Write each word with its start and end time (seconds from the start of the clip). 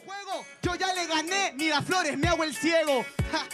juego, 0.00 0.44
yo 0.62 0.74
ya 0.74 0.92
le 0.94 1.06
gané, 1.06 1.52
Miraflores, 1.54 2.16
me 2.18 2.28
hago 2.28 2.44
el 2.44 2.54
ciego. 2.54 3.04
Ja. 3.32 3.46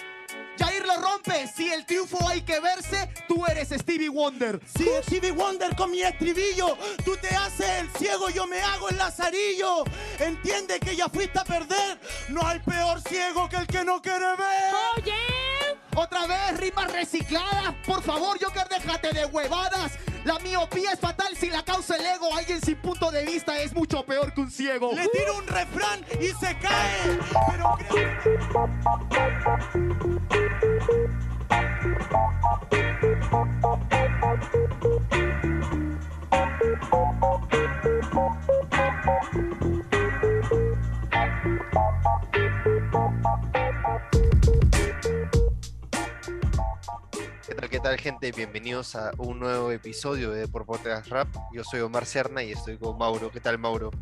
Jair 0.58 0.86
lo 0.86 0.96
rompe, 0.96 1.46
si 1.54 1.70
el 1.70 1.84
triunfo 1.84 2.18
hay 2.26 2.40
que 2.42 2.60
verse, 2.60 3.08
tú 3.28 3.44
eres 3.46 3.68
Stevie 3.68 4.08
Wonder. 4.08 4.60
Sí, 4.76 4.88
Stevie 5.02 5.32
Wonder 5.32 5.76
con 5.76 5.90
mi 5.90 6.02
estribillo. 6.02 6.78
Tú 7.04 7.16
te 7.16 7.28
haces 7.28 7.68
el 7.80 7.90
ciego, 7.98 8.30
yo 8.30 8.46
me 8.46 8.60
hago 8.62 8.88
el 8.88 8.96
lazarillo. 8.96 9.84
Entiende 10.18 10.80
que 10.80 10.96
ya 10.96 11.08
fuiste 11.08 11.38
a 11.38 11.44
perder. 11.44 12.00
No 12.28 12.46
hay 12.46 12.58
peor 12.60 13.02
ciego 13.02 13.48
que 13.48 13.56
el 13.56 13.66
que 13.66 13.84
no 13.84 14.00
quiere 14.00 14.36
ver. 14.36 14.74
Oye. 14.96 15.45
Otra 15.96 16.26
vez, 16.26 16.60
rimas 16.60 16.92
recicladas. 16.92 17.74
Por 17.86 18.02
favor, 18.02 18.38
Joker, 18.40 18.68
déjate 18.68 19.12
de 19.14 19.24
huevadas. 19.26 19.92
La 20.24 20.38
miopía 20.40 20.92
es 20.92 21.00
fatal 21.00 21.34
si 21.38 21.48
la 21.48 21.62
causa 21.64 21.96
el 21.96 22.04
ego. 22.04 22.36
Alguien 22.36 22.60
sin 22.60 22.76
punto 22.76 23.10
de 23.10 23.24
vista 23.24 23.58
es 23.62 23.72
mucho 23.72 24.04
peor 24.04 24.34
que 24.34 24.42
un 24.42 24.50
ciego. 24.50 24.92
Le 24.94 25.08
tiro 25.08 25.38
un 25.38 25.46
refrán 25.46 26.04
y 26.20 26.26
se 26.38 26.54
cae. 26.58 27.18
Pero 27.48 27.78
creo- 27.88 29.36
tal, 47.86 47.98
gente? 47.98 48.32
Bienvenidos 48.32 48.96
a 48.96 49.12
un 49.16 49.38
nuevo 49.38 49.70
episodio 49.70 50.32
de 50.32 50.48
Por 50.48 50.66
Podcast 50.66 51.06
Rap. 51.06 51.28
Yo 51.54 51.62
soy 51.62 51.78
Omar 51.78 52.04
Serna 52.04 52.42
y 52.42 52.50
estoy 52.50 52.78
con 52.78 52.98
Mauro. 52.98 53.30
¿Qué 53.30 53.38
tal, 53.38 53.58
Mauro? 53.58 53.92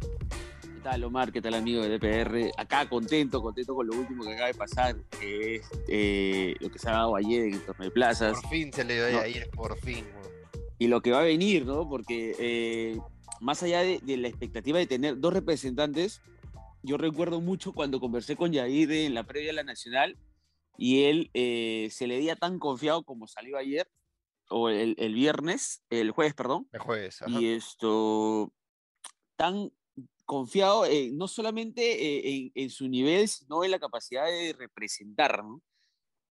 ¿Qué 0.62 0.80
tal, 0.83 1.05
Omar? 1.05 1.30
¿Qué 1.30 1.42
tal, 1.42 1.52
amigo 1.52 1.83
de 1.83 1.98
DPR? 1.98 2.51
Acá 2.56 2.89
contento, 2.89 3.42
contento 3.42 3.75
con 3.75 3.87
lo 3.87 3.92
último 3.92 4.25
que 4.25 4.33
acaba 4.33 4.47
de 4.47 4.55
pasar, 4.55 4.97
que 5.20 5.56
es 5.56 5.70
eh, 5.89 6.55
lo 6.61 6.70
que 6.70 6.78
se 6.78 6.89
ha 6.89 6.92
dado 6.92 7.14
ayer 7.14 7.42
en 7.42 7.53
el 7.53 7.61
torneo 7.61 7.84
de 7.84 7.91
plazas 7.91 8.41
Por 8.41 8.48
fin 8.48 8.72
se 8.72 8.84
le 8.84 8.94
dio 8.94 9.11
No. 9.11 9.19
ayer, 9.19 9.50
por 9.50 9.78
fin. 9.78 10.06
y 10.78 10.87
lo 10.87 11.03
que 11.03 11.11
va 11.11 11.20
a 11.20 11.25
venir, 11.25 11.66
¿no? 11.66 11.87
Porque 11.87 12.34
eh, 12.39 12.98
más 13.42 13.62
allá 13.62 13.81
de, 13.81 14.00
de 14.03 14.16
la 14.16 14.28
expectativa 14.28 14.78
de 14.78 14.87
tener 14.87 15.20
dos 15.20 15.34
representantes, 15.34 16.22
yo 16.83 16.97
recuerdo 16.97 17.42
mucho 17.42 17.75
cuando 17.75 18.00
conversé 18.00 18.34
con 18.34 18.50
Yair 18.50 18.91
en 18.92 19.12
la 19.12 19.25
previa 19.25 19.48
de 19.50 19.56
la 19.56 19.62
Nacional 19.62 20.16
y 20.77 21.05
él 21.05 21.30
eh, 21.34 21.89
se 21.91 22.06
le 22.06 22.17
veía 22.19 22.36
tan 22.36 22.58
confiado 22.58 23.03
como 23.05 23.27
salió 23.27 23.56
ayer, 23.56 23.89
o 24.50 24.69
el, 24.69 24.94
el 24.98 25.14
viernes, 25.14 25.83
el 25.91 26.11
jueves, 26.11 26.34
perdón, 26.34 26.69
El 26.72 26.81
jueves. 26.81 27.22
ajá. 27.22 27.31
y 27.31 27.47
esto 27.48 28.53
tan 29.36 29.72
confiado 30.27 30.84
eh, 30.86 31.11
no 31.12 31.28
solamente 31.28 31.83
eh, 31.83 32.36
en, 32.36 32.53
en 32.55 32.70
su 32.70 32.89
nivel, 32.89 33.28
sino 33.28 33.64
en 33.64 33.70
la 33.70 33.78
capacidad 33.78 34.27
de 34.27 34.53
representar, 34.53 35.42
¿no? 35.44 35.62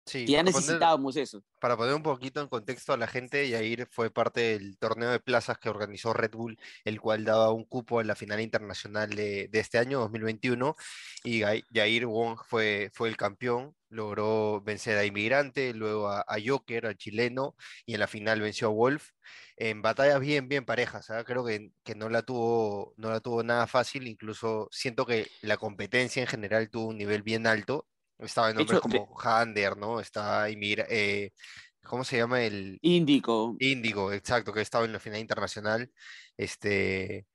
Sí, 0.05 0.25
ya 0.27 0.39
para 0.43 0.51
poner- 0.51 0.55
necesitábamos 0.55 1.15
eso. 1.17 1.43
Para 1.59 1.77
poner 1.77 1.95
un 1.95 2.03
poquito 2.03 2.41
en 2.41 2.49
contexto 2.49 2.91
a 2.91 2.97
la 2.97 3.07
gente, 3.07 3.47
Yair 3.49 3.87
fue 3.89 4.11
parte 4.11 4.41
del 4.59 4.77
torneo 4.77 5.09
de 5.11 5.21
plazas 5.21 5.57
que 5.59 5.69
organizó 5.69 6.11
Red 6.13 6.31
Bull, 6.31 6.59
el 6.83 6.99
cual 6.99 7.23
daba 7.23 7.51
un 7.53 7.63
cupo 7.63 8.01
en 8.01 8.07
la 8.07 8.15
final 8.15 8.41
internacional 8.41 9.09
de, 9.11 9.47
de 9.47 9.59
este 9.59 9.77
año, 9.77 9.99
2021, 10.01 10.75
y 11.23 11.39
Yair 11.71 12.05
Wong 12.05 12.37
fue, 12.45 12.91
fue 12.93 13.07
el 13.07 13.15
campeón, 13.15 13.75
logró 13.89 14.61
vencer 14.61 14.97
a 14.97 15.05
Inmigrante, 15.05 15.73
luego 15.73 16.09
a, 16.09 16.21
a 16.27 16.35
Joker, 16.45 16.85
al 16.85 16.97
chileno, 16.97 17.55
y 17.85 17.93
en 17.93 18.01
la 18.01 18.07
final 18.07 18.41
venció 18.41 18.67
a 18.67 18.71
Wolf, 18.71 19.11
en 19.55 19.81
batallas 19.81 20.19
bien, 20.19 20.49
bien 20.49 20.65
parejas, 20.65 21.09
¿ah? 21.11 21.23
Creo 21.23 21.45
que, 21.45 21.71
que 21.83 21.95
no 21.95 22.09
la 22.09 22.23
tuvo, 22.23 22.93
no 22.97 23.09
la 23.09 23.21
tuvo 23.21 23.41
nada 23.43 23.67
fácil, 23.67 24.07
incluso 24.07 24.67
siento 24.71 25.05
que 25.05 25.27
la 25.41 25.55
competencia 25.57 26.21
en 26.21 26.27
general 26.27 26.69
tuvo 26.69 26.87
un 26.89 26.97
nivel 26.97 27.21
bien 27.23 27.47
alto, 27.47 27.87
estaba 28.25 28.49
en 28.49 28.55
nombres 28.55 28.79
hecho, 28.79 28.87
de- 28.89 29.05
como 29.05 29.19
Hander, 29.19 29.77
¿no? 29.77 29.99
Está 29.99 30.49
Inmigra- 30.49 30.87
eh, 30.89 31.31
¿cómo 31.83 32.03
se 32.03 32.17
llama 32.17 32.43
el 32.43 32.81
Índico. 32.81 33.55
Índigo? 33.59 34.11
Exacto, 34.13 34.53
que 34.53 34.61
estaba 34.61 34.85
en 34.85 34.93
la 34.93 34.99
final 34.99 35.19
internacional. 35.19 35.91
Este, 36.37 37.27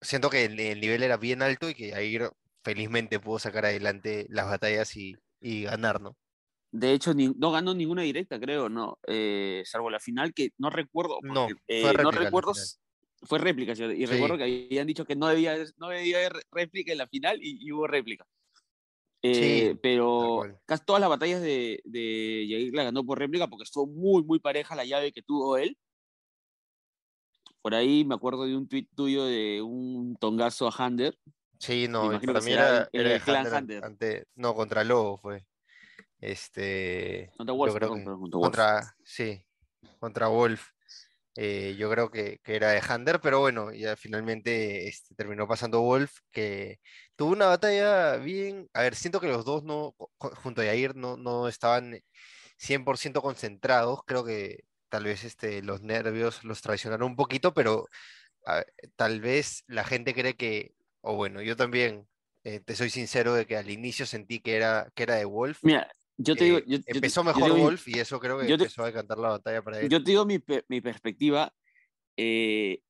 siento 0.00 0.30
que 0.30 0.44
el, 0.46 0.58
el 0.60 0.80
nivel 0.80 1.02
era 1.02 1.16
bien 1.16 1.42
alto 1.42 1.68
y 1.70 1.74
que 1.74 1.92
Jair 1.92 2.30
felizmente 2.64 3.20
pudo 3.20 3.38
sacar 3.38 3.66
adelante 3.66 4.26
las 4.30 4.46
batallas 4.46 4.96
y, 4.96 5.16
y 5.40 5.64
ganar, 5.64 6.00
¿no? 6.00 6.16
De 6.72 6.92
hecho, 6.92 7.14
ni- 7.14 7.28
no 7.36 7.52
ganó 7.52 7.72
ninguna 7.74 8.02
directa, 8.02 8.40
creo, 8.40 8.68
¿no? 8.68 8.98
Eh, 9.06 9.62
salvo 9.64 9.90
la 9.90 10.00
final, 10.00 10.34
que 10.34 10.50
no 10.58 10.70
recuerdo. 10.70 11.20
No, 11.22 11.46
porque, 11.48 11.60
eh, 11.68 11.94
no 12.02 12.10
recuerdo. 12.10 12.52
Fue 13.26 13.38
réplica, 13.38 13.72
y 13.72 13.76
Sí. 13.76 14.04
recuerdo 14.06 14.36
que 14.36 14.42
habían 14.44 14.86
dicho 14.86 15.06
que 15.06 15.16
no 15.16 15.28
debía, 15.28 15.56
no 15.78 15.88
debía 15.88 16.18
haber 16.18 16.34
réplica 16.50 16.92
en 16.92 16.98
la 16.98 17.06
final 17.06 17.38
y, 17.40 17.56
y 17.66 17.72
hubo 17.72 17.86
réplica. 17.86 18.26
Eh, 19.26 19.68
tal 19.70 19.78
pero 19.80 20.42
casi 20.66 20.84
todas 20.84 21.00
las 21.00 21.08
batallas 21.08 21.40
de, 21.40 21.80
de 21.84 22.46
Yair 22.46 22.74
la 22.74 22.84
ganó 22.84 23.04
por 23.06 23.18
réplica 23.18 23.46
porque 23.48 23.64
estuvo 23.64 23.86
muy, 23.86 24.22
muy 24.22 24.38
pareja 24.38 24.74
la 24.76 24.84
llave 24.84 25.12
que 25.12 25.22
tuvo 25.22 25.56
él. 25.56 25.78
Por 27.62 27.74
ahí 27.74 28.04
me 28.04 28.14
acuerdo 28.14 28.44
de 28.44 28.54
un 28.56 28.68
tuit 28.68 28.88
tuyo 28.94 29.24
de 29.24 29.62
un 29.62 30.16
tongazo 30.16 30.68
a 30.68 30.74
Hander. 30.76 31.18
Sí, 31.58 31.88
no, 31.88 32.08
para 32.08 32.20
que 32.20 32.26
mí 32.44 32.52
era, 32.52 32.88
el- 32.92 33.00
era 33.00 33.14
el 33.14 33.22
clan 33.22 33.46
Hunter 33.46 33.58
Hunter. 33.62 33.84
ante- 33.84 34.26
no, 34.34 34.54
contra 34.54 34.84
Lobo 34.84 35.16
fue. 35.16 35.46
Este, 36.18 37.30
Contra 37.36 37.54
Wolf, 37.54 37.74
creo 37.74 37.88
perdón, 37.88 38.04
perdón, 38.04 38.20
contra 38.20 38.38
Wolf. 38.38 38.44
contra, 38.44 38.96
sí, 39.04 39.42
contra 40.00 40.28
Wolf. 40.28 40.70
Eh, 41.36 41.74
yo 41.76 41.90
creo 41.90 42.10
que, 42.10 42.38
que 42.44 42.54
era 42.56 42.70
de 42.70 42.80
Hander, 42.80 43.20
pero 43.20 43.40
bueno, 43.40 43.72
ya 43.72 43.96
finalmente 43.96 44.86
este, 44.88 45.14
terminó 45.14 45.48
pasando 45.48 45.82
Wolf, 45.82 46.12
que 46.30 46.78
tuvo 47.16 47.32
una 47.32 47.46
batalla 47.46 48.16
bien. 48.16 48.68
A 48.72 48.82
ver, 48.82 48.94
siento 48.94 49.20
que 49.20 49.28
los 49.28 49.44
dos 49.44 49.64
no, 49.64 49.96
junto 50.18 50.62
a 50.62 50.64
Yair, 50.64 50.94
no, 50.94 51.16
no 51.16 51.48
estaban 51.48 52.00
100% 52.58 53.20
concentrados. 53.20 54.00
Creo 54.06 54.24
que 54.24 54.64
tal 54.88 55.04
vez 55.04 55.24
este, 55.24 55.62
los 55.62 55.82
nervios 55.82 56.44
los 56.44 56.62
traicionaron 56.62 57.10
un 57.10 57.16
poquito, 57.16 57.52
pero 57.52 57.88
tal 58.96 59.20
vez 59.20 59.64
la 59.66 59.84
gente 59.84 60.14
cree 60.14 60.36
que, 60.36 60.74
o 61.00 61.16
bueno, 61.16 61.42
yo 61.42 61.56
también, 61.56 62.06
eh, 62.44 62.60
te 62.60 62.76
soy 62.76 62.90
sincero 62.90 63.34
de 63.34 63.46
que 63.46 63.56
al 63.56 63.70
inicio 63.70 64.06
sentí 64.06 64.40
que 64.40 64.56
era, 64.56 64.90
que 64.94 65.02
era 65.04 65.16
de 65.16 65.24
Wolf. 65.24 65.58
Mira, 65.62 65.90
yo 66.16 66.36
te 66.36 66.44
digo. 66.44 66.58
yo- 66.60 66.78
yo 66.78 66.82
empezó 66.86 67.20
yo 67.22 67.24
mejor 67.24 67.44
digo 67.44 67.56
Wolf 67.56 67.88
y 67.88 67.98
eso 67.98 68.20
creo 68.20 68.38
que 68.38 68.48
yo 68.48 68.56
te- 68.56 68.64
empezó 68.64 68.82
a 68.82 68.86
decantar 68.86 69.18
la 69.18 69.28
batalla 69.30 69.62
para 69.62 69.80
él. 69.80 69.88
Yo 69.88 70.02
te 70.02 70.10
digo 70.10 70.24
mi, 70.24 70.38
mi 70.68 70.80
perspectiva. 70.80 71.52
eh, 72.16 72.80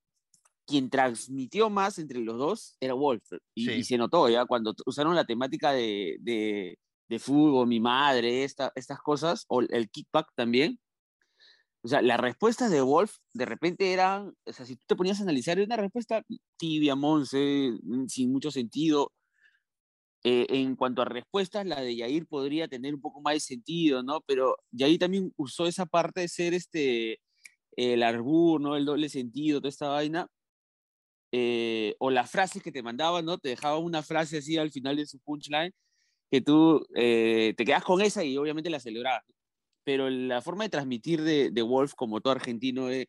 quien 0.67 0.89
transmitió 0.91 1.69
más 1.71 1.99
entre 1.99 2.21
los 2.21 2.39
dos 2.39 2.77
era 2.81 2.95
Wolf. 2.95 3.23
Y, 3.55 3.71
y 3.71 3.77
Sí. 3.77 3.85
se 3.85 3.99
notó 3.99 4.29
ya 4.29 4.47
cuando 4.47 4.75
usaron 4.87 5.15
la 5.15 5.25
temática 5.27 5.73
de, 5.73 6.17
de, 6.21 6.79
de 7.09 7.19
fútbol, 7.19 7.67
mi 7.67 7.81
madre, 7.81 8.45
esta, 8.45 8.73
estas 8.75 8.99
cosas, 9.01 9.45
o 9.49 9.61
el 9.61 9.91
kickback 9.91 10.29
también. 10.35 10.79
O 11.83 11.89
sea, 11.89 12.01
las 12.01 12.19
respuestas 12.19 12.71
de 12.71 12.81
Wolf 12.81 13.17
de 13.35 13.45
repente 13.45 13.93
eran, 13.93 14.35
o 14.47 14.53
sea, 14.55 14.65
si 14.65 14.77
tú 14.77 14.85
te 14.87 14.97
ponías 14.97 15.21
a 15.21 15.25
analizar, 15.25 15.59
era 15.59 15.67
una 15.67 15.77
respuesta 15.77 16.23
tibia, 16.59 16.95
monse, 16.95 17.73
mm, 17.83 18.07
sin 18.07 18.33
mucho 18.33 18.51
sentido. 18.51 19.13
Eh, 20.27 20.47
en 20.49 20.75
cuanto 20.75 21.03
a 21.03 21.05
respuestas, 21.05 21.67
la 21.67 21.83
de 21.83 21.97
Yair 21.97 22.27
podría 22.27 22.67
tener 22.67 22.95
un 22.95 23.01
poco 23.03 23.21
más 23.21 23.35
de 23.35 23.41
sentido, 23.41 24.03
¿no? 24.03 24.23
Pero 24.27 24.57
Yair 24.73 24.99
también 24.99 25.33
usó 25.37 25.67
esa 25.67 25.85
parte 25.87 26.23
de 26.23 26.29
ser 26.29 26.55
este, 26.55 27.21
el 27.77 28.03
arbur, 28.03 28.61
¿no? 28.61 28.77
El 28.77 28.87
doble 28.87 29.09
sentido, 29.11 29.61
toda 29.61 29.69
esta 29.71 29.89
vaina. 29.89 30.27
Eh, 31.33 31.97
o 31.99 32.11
las 32.11 32.31
frases 32.31 32.63
que 32.63 32.73
te 32.73 32.83
mandaban, 32.83 33.25
¿no? 33.25 33.39
Te 33.39 33.51
dejaba 33.51 33.79
una 33.79 34.03
frase 34.03 34.39
así 34.39 34.57
al 34.57 34.71
final 34.71 34.97
de 34.97 35.07
su 35.07 35.19
punchline 35.21 35.73
que 36.31 36.41
tú 36.41 36.87
eh, 36.95 37.55
te 37.57 37.65
quedas 37.65 37.85
con 37.85 38.01
esa 38.03 38.25
y 38.25 38.37
obviamente 38.37 38.71
la 38.71 38.81
celebrabas. 38.81 39.25
Pero 39.85 40.11
la 40.11 40.43
forma 40.43 40.65
de 40.65 40.71
transmitir 40.71 41.23
de, 41.23 41.51
de 41.51 41.63
Wolf 41.63 41.95
como 41.95 42.21
todo 42.21 42.33
argentino 42.35 42.91
eh, 42.91 43.09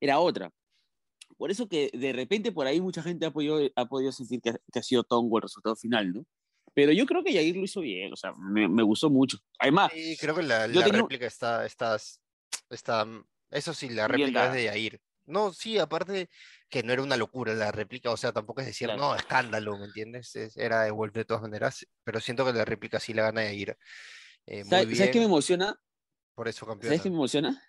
era 0.00 0.20
otra. 0.20 0.50
Por 1.36 1.50
eso 1.50 1.68
que 1.68 1.90
de 1.94 2.12
repente 2.12 2.52
por 2.52 2.66
ahí 2.66 2.80
mucha 2.80 3.02
gente 3.02 3.26
ha 3.26 3.32
podido, 3.32 3.60
ha 3.76 3.86
podido 3.86 4.12
sentir 4.12 4.40
que, 4.42 4.54
que 4.72 4.78
ha 4.80 4.82
sido 4.82 5.04
tongo 5.04 5.38
el 5.38 5.42
resultado 5.42 5.76
final, 5.76 6.12
¿no? 6.12 6.26
Pero 6.78 6.92
yo 6.92 7.06
creo 7.06 7.24
que 7.24 7.32
Yair 7.32 7.56
lo 7.56 7.64
hizo 7.64 7.80
bien, 7.80 8.12
o 8.12 8.16
sea, 8.16 8.32
me, 8.38 8.68
me 8.68 8.84
gustó 8.84 9.10
mucho. 9.10 9.36
Además, 9.58 9.90
Sí, 9.92 10.16
creo 10.20 10.32
que 10.36 10.44
la, 10.44 10.68
la 10.68 10.86
un- 10.86 10.92
réplica 10.92 11.26
está, 11.26 11.66
está, 11.66 11.96
está, 12.70 13.04
mm, 13.04 13.24
eso 13.50 13.74
sí, 13.74 13.88
la 13.88 14.06
réplica 14.06 14.46
es 14.46 14.52
de 14.52 14.64
Yair. 14.66 15.00
No, 15.26 15.52
sí, 15.52 15.76
aparte 15.76 16.30
que 16.70 16.84
no 16.84 16.92
era 16.92 17.02
una 17.02 17.16
locura 17.16 17.52
la 17.54 17.72
réplica, 17.72 18.12
o 18.12 18.16
sea, 18.16 18.30
tampoco 18.32 18.60
es 18.60 18.68
decir, 18.68 18.86
Claro. 18.86 19.00
no, 19.00 19.16
escándalo, 19.16 19.76
¿me 19.76 19.86
entiendes? 19.86 20.36
Es- 20.36 20.56
era 20.56 20.84
de 20.84 20.92
Wolf 20.92 21.12
de 21.14 21.24
todas 21.24 21.42
maneras, 21.42 21.84
pero 22.04 22.20
siento 22.20 22.44
que 22.46 22.52
la 22.52 22.64
réplica 22.64 23.00
sí 23.00 23.12
la 23.12 23.22
gana 23.24 23.42
Yair. 23.42 23.76
Eh, 24.46 24.62
muy 24.62 24.70
¿sabes, 24.70 24.86
bien, 24.86 24.96
¿sabes 24.98 25.10
qué 25.10 25.18
me 25.18 25.24
emociona? 25.24 25.80
por 26.36 26.46
eso 26.46 26.64
¿Sabes 26.64 26.70
campeona. 26.70 27.02
qué 27.02 27.10
me 27.10 27.16
emociona? 27.16 27.62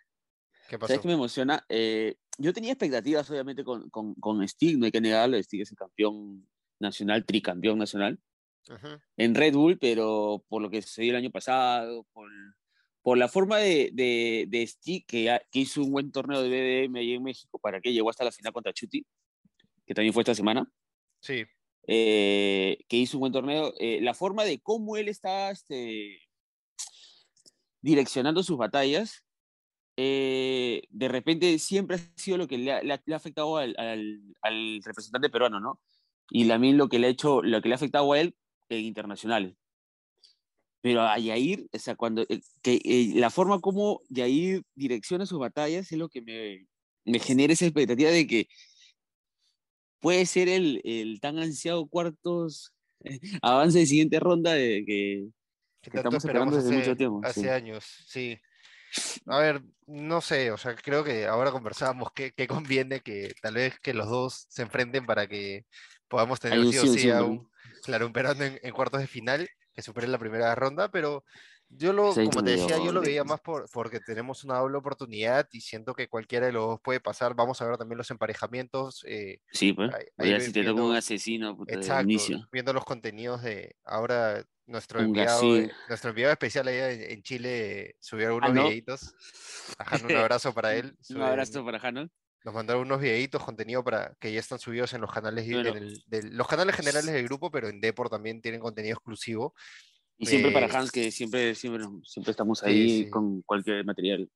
¿Qué 0.67 0.77
pasó? 0.77 0.87
¿Sabes 0.89 1.01
qué 1.01 1.07
me 1.07 1.13
emociona? 1.15 1.65
Eh, 1.67 2.15
yo 2.37 2.53
tenía 2.53 2.73
expectativas, 2.73 3.29
obviamente, 3.31 3.63
con, 3.63 3.89
con, 3.89 4.13
con 4.15 4.47
Stig, 4.47 4.77
no 4.77 4.85
hay 4.85 4.91
que 4.91 5.01
negarlo. 5.01 5.41
Stig 5.41 5.61
es 5.63 5.71
el 5.71 5.77
campeón 5.77 6.47
nacional, 6.79 7.25
tricampeón 7.25 7.79
nacional 7.79 8.19
En 9.17 9.35
Red 9.35 9.53
Bull, 9.53 9.77
pero 9.79 10.43
por 10.47 10.61
lo 10.61 10.69
que 10.69 10.81
sucedió 10.81 11.11
el 11.11 11.17
año 11.17 11.31
pasado, 11.31 12.05
por, 12.13 12.29
por 13.01 13.17
la 13.17 13.27
forma 13.27 13.57
de, 13.57 13.89
de, 13.93 14.45
de 14.47 14.65
Stig, 14.67 15.05
que, 15.07 15.39
que 15.51 15.59
hizo 15.59 15.81
un 15.81 15.91
buen 15.91 16.11
torneo 16.11 16.41
de 16.41 16.49
BDM 16.49 16.99
ahí 16.99 17.13
en 17.13 17.23
México, 17.23 17.57
para 17.59 17.81
que 17.81 17.91
llegó 17.93 18.09
hasta 18.09 18.23
la 18.25 18.31
final 18.31 18.53
contra 18.53 18.71
Chuti, 18.73 19.05
que 19.85 19.93
también 19.93 20.13
fue 20.13 20.21
esta 20.23 20.35
semana. 20.35 20.71
Sí, 21.21 21.43
eh, 21.87 22.77
que 22.87 22.97
hizo 22.97 23.17
un 23.17 23.21
buen 23.21 23.33
torneo. 23.33 23.73
Eh, 23.79 23.99
la 24.01 24.13
forma 24.13 24.43
de 24.45 24.59
cómo 24.59 24.95
él 24.97 25.07
está 25.07 25.49
este, 25.49 26.19
direccionando 27.81 28.43
sus 28.43 28.57
batallas, 28.57 29.23
eh, 29.97 30.83
de 30.89 31.07
repente 31.07 31.57
siempre 31.59 31.97
ha 31.97 31.99
sido 32.15 32.37
lo 32.37 32.47
que 32.47 32.57
le 32.57 32.71
ha, 32.71 32.83
le 32.83 32.93
ha- 32.93 33.03
le 33.05 33.13
ha 33.13 33.17
afectado 33.17 33.57
al, 33.57 33.75
al- 33.77 34.21
al 34.41 34.81
representante 34.83 35.29
peruano, 35.29 35.59
¿no? 35.59 35.81
Y 36.31 36.47
también 36.47 36.77
lo 36.77 36.89
que 36.89 36.99
le 36.99 37.07
ha 37.07 37.09
hecho, 37.09 37.41
lo 37.41 37.61
que 37.61 37.69
le 37.69 37.73
ha 37.73 37.77
afectado 37.77 38.13
a 38.13 38.19
él 38.19 38.35
en 38.69 38.85
internacionales. 38.85 39.55
Pero 40.81 41.01
a 41.01 41.17
Yair, 41.19 41.67
o 41.71 41.79
sea, 41.79 41.95
cuando, 41.95 42.21
eh, 42.29 42.39
que, 42.61 42.79
eh, 42.83 43.11
la 43.15 43.29
forma 43.29 43.59
como 43.59 44.01
Yair 44.09 44.63
direcciona 44.75 45.25
sus 45.25 45.39
batallas 45.39 45.91
es 45.91 45.97
lo 45.97 46.07
que 46.07 46.21
me, 46.21 46.67
me 47.05 47.19
genera 47.19 47.53
esa 47.53 47.65
expectativa 47.65 48.11
de 48.11 48.27
que 48.27 48.47
puede 49.99 50.25
ser 50.25 50.47
el, 50.47 50.81
el 50.85 51.19
tan 51.19 51.37
ansiado 51.39 51.87
cuartos 51.87 52.73
avance 53.41 53.79
de 53.79 53.85
siguiente 53.85 54.19
ronda 54.19 54.53
de 54.53 54.83
que, 54.85 55.27
que 55.81 55.97
estamos 55.97 56.23
esperando 56.23 56.55
desde 56.55 56.69
hace, 56.69 56.77
mucho 56.77 56.95
tiempo, 56.95 57.21
hace 57.23 57.41
sí. 57.41 57.47
años, 57.49 57.85
sí. 58.07 58.39
A 59.27 59.39
ver, 59.39 59.61
no 59.85 60.19
sé, 60.19 60.51
o 60.51 60.57
sea, 60.57 60.75
creo 60.75 61.03
que 61.03 61.27
ahora 61.27 61.51
conversábamos 61.51 62.11
que, 62.11 62.31
que 62.31 62.47
conviene 62.47 63.01
que 63.01 63.33
tal 63.41 63.55
vez 63.55 63.79
que 63.79 63.93
los 63.93 64.09
dos 64.09 64.45
se 64.49 64.63
enfrenten 64.63 65.05
para 65.05 65.27
que 65.27 65.65
podamos 66.09 66.39
tener 66.39 66.59
un 66.59 66.65
sí 66.65 66.77
o 66.77 66.87
sí, 66.87 66.99
sí 66.99 66.99
sí, 66.99 67.09
a 67.09 67.23
un, 67.23 67.49
claro, 67.83 68.05
un 68.07 68.13
peruano 68.13 68.43
en, 68.43 68.59
en 68.61 68.73
cuartos 68.73 69.01
de 69.01 69.07
final 69.07 69.47
que 69.73 69.81
supere 69.81 70.07
la 70.07 70.17
primera 70.19 70.53
ronda, 70.55 70.89
pero 70.91 71.23
yo 71.69 71.93
lo, 71.93 72.15
Sí, 72.15 72.23
como 72.23 72.43
te 72.43 72.51
decía, 72.51 72.77
yo 72.79 72.91
lo 72.91 73.01
veía 73.01 73.23
más 73.23 73.39
por, 73.41 73.69
porque 73.71 73.99
tenemos 73.99 74.43
una 74.43 74.57
doble 74.57 74.77
oportunidad 74.77 75.47
y 75.51 75.61
siento 75.61 75.93
que 75.93 76.07
cualquiera 76.09 76.47
de 76.47 76.51
los 76.53 76.65
dos 76.65 76.79
puede 76.83 76.99
pasar. 76.99 77.35
Vamos 77.35 77.61
a 77.61 77.67
ver 77.67 77.77
también 77.77 77.97
los 77.97 78.09
emparejamientos. 78.11 79.03
eh, 79.07 79.39
Sí, 79.51 79.73
pues. 79.73 79.91
ahí- 79.91 80.05
ahí 80.17 80.41
si 80.41 80.51
te 80.51 80.63
toca 80.63 80.81
un 80.81 80.95
asesino 80.95 81.55
puta, 81.55 81.75
Exacto, 81.75 82.01
inicio. 82.03 82.49
viendo 82.51 82.73
los 82.73 82.83
contenidos 82.85 83.43
de 83.43 83.75
ahora 83.83 84.43
nuestro 84.65 85.01
enviado, 85.01 85.57
eh, 85.57 85.71
nuestro 85.87 86.09
enviado 86.11 86.31
especial 86.31 86.67
allá 86.67 86.91
en, 86.91 87.21
Chile 87.23 87.95
subió 87.99 88.27
algunos 88.27 88.49
Ah, 88.49 88.53
¿no? 88.53 88.63
videitos. 88.63 89.13
Ajá, 89.77 89.97
un 90.05 90.15
abrazo 90.15 90.53
para 90.53 90.73
él. 90.75 90.95
Un 91.09 91.21
abrazo 91.21 91.63
para 91.63 91.77
Hanon. 91.79 92.11
Nos 92.45 92.53
mandaron 92.53 92.83
unos 92.83 93.01
videitos, 93.01 93.43
contenido 93.43 93.83
para 93.83 94.15
que 94.19 94.31
ya 94.31 94.39
están 94.39 94.59
subidos 94.59 94.93
en 94.93 95.01
los 95.01 95.11
canales, 95.11 95.45
y- 95.47 95.53
Bueno. 95.53 95.69
en 95.69 95.77
el- 95.77 96.03
del- 96.07 96.37
los 96.37 96.47
canales 96.47 96.75
generales 96.75 97.11
del 97.13 97.25
grupo, 97.25 97.51
pero 97.51 97.67
en 97.67 97.81
Depor 97.81 98.09
también 98.09 98.41
tienen 98.41 98.61
contenido 98.61 98.95
exclusivo. 98.95 99.53
Y 100.17 100.25
siempre 100.25 100.51
para 100.51 100.67
Hans, 100.67 100.91
que 100.91 101.11
siempre, 101.11 101.55
siempre, 101.55 101.85
siempre 102.03 102.31
estamos 102.31 102.61
ahí 102.63 103.03
sí. 103.05 103.09
con 103.09 103.41
cualquier 103.43 103.85
material. 103.85 104.29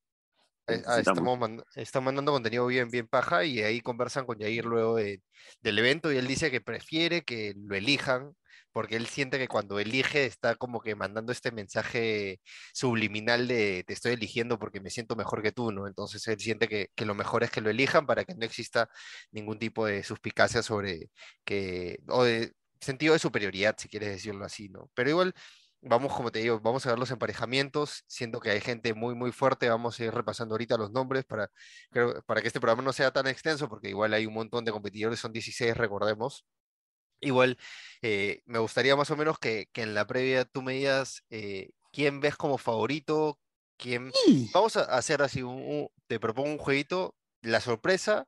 ah, 0.65 0.71
necesitamos. 0.71 0.99
estamos 0.99 1.39
mand- 1.39 1.63
están 1.75 2.03
mandando 2.05 2.31
contenido 2.31 2.65
bien, 2.67 2.89
bien 2.89 3.05
paja 3.05 3.43
y 3.43 3.59
ahí 3.61 3.81
conversan 3.81 4.25
con 4.25 4.37
Yair 4.39 4.63
luego 4.63 4.95
de- 4.95 5.21
del 5.61 5.77
evento 5.77 6.09
y 6.09 6.15
él 6.15 6.25
dice 6.25 6.49
que 6.51 6.61
prefiere 6.61 7.23
que 7.23 7.53
lo 7.57 7.75
elijan 7.75 8.33
porque 8.73 8.95
él 8.97 9.07
siente 9.07 9.39
que 9.39 9.47
cuando 9.47 9.79
elige 9.79 10.25
está 10.25 10.55
como 10.55 10.81
que 10.81 10.95
mandando 10.95 11.31
este 11.31 11.51
mensaje 11.51 12.41
subliminal 12.73 13.47
de 13.47 13.83
te 13.87 13.93
estoy 13.93 14.13
eligiendo 14.13 14.59
porque 14.59 14.81
me 14.81 14.89
siento 14.89 15.15
mejor 15.15 15.41
que 15.43 15.51
tú, 15.51 15.71
¿no? 15.71 15.87
Entonces 15.87 16.27
él 16.27 16.39
siente 16.39 16.67
que, 16.67 16.89
lo 17.05 17.15
mejor 17.15 17.43
es 17.43 17.51
que 17.51 17.61
lo 17.61 17.69
elijan 17.69 18.05
para 18.05 18.25
que 18.25 18.35
no 18.35 18.45
exista 18.45 18.89
ningún 19.31 19.59
tipo 19.59 19.85
de 19.85 20.03
suspicacia 20.03 20.63
sobre 20.63 21.09
que, 21.45 21.99
o 22.07 22.23
de 22.23 22.53
sentido 22.81 23.13
de 23.13 23.19
superioridad, 23.19 23.75
si 23.77 23.87
quieres 23.89 24.09
decirlo 24.09 24.45
así, 24.45 24.69
¿no? 24.69 24.89
Pero 24.95 25.09
igual 25.09 25.33
Vamos, 25.85 26.13
como 26.13 26.31
te 26.31 26.39
digo, 26.39 26.61
vamos 26.61 26.85
a 26.85 26.89
ver 26.91 26.99
los 26.99 27.11
emparejamientos, 27.11 28.05
siendo 28.07 28.39
que 28.39 28.51
hay 28.51 28.61
gente 28.61 28.93
muy, 28.93 29.15
muy 29.15 29.33
fuerte, 29.33 29.67
vamos 29.67 29.99
a 29.99 30.05
ir 30.05 30.13
repasando 30.13 30.53
ahorita 30.53 30.77
los 30.77 30.91
nombres 30.91 31.25
para, 31.25 31.49
para 32.25 32.41
que 32.41 32.47
este 32.47 32.61
programa 32.61 32.83
no 32.83 32.93
sea 32.93 33.11
tan 33.11 33.27
extenso, 33.27 33.67
porque 33.67 33.89
igual 33.89 34.13
hay 34.13 34.25
un 34.25 34.33
montón 34.33 34.63
de 34.63 34.71
competidores, 34.71 35.19
son 35.19 35.33
16, 35.33 35.75
recordemos. 35.75 36.45
Igual, 37.23 37.57
eh, 38.01 38.41
me 38.45 38.59
gustaría 38.59 38.95
más 38.95 39.11
o 39.11 39.15
menos 39.17 39.39
que, 39.39 39.67
que 39.73 39.81
en 39.83 39.93
la 39.95 40.07
previa 40.07 40.45
tú 40.45 40.61
me 40.61 40.73
digas 40.73 41.23
eh, 41.29 41.71
quién 41.91 42.19
ves 42.19 42.35
como 42.37 42.57
favorito, 42.57 43.39
quién... 43.77 44.15
Vamos 44.53 44.77
a 44.77 44.83
hacer 44.83 45.21
así, 45.23 45.41
un, 45.43 45.55
un- 45.55 45.89
te 46.07 46.19
propongo 46.19 46.49
un 46.51 46.57
jueguito, 46.59 47.15
la 47.41 47.59
sorpresa 47.61 48.27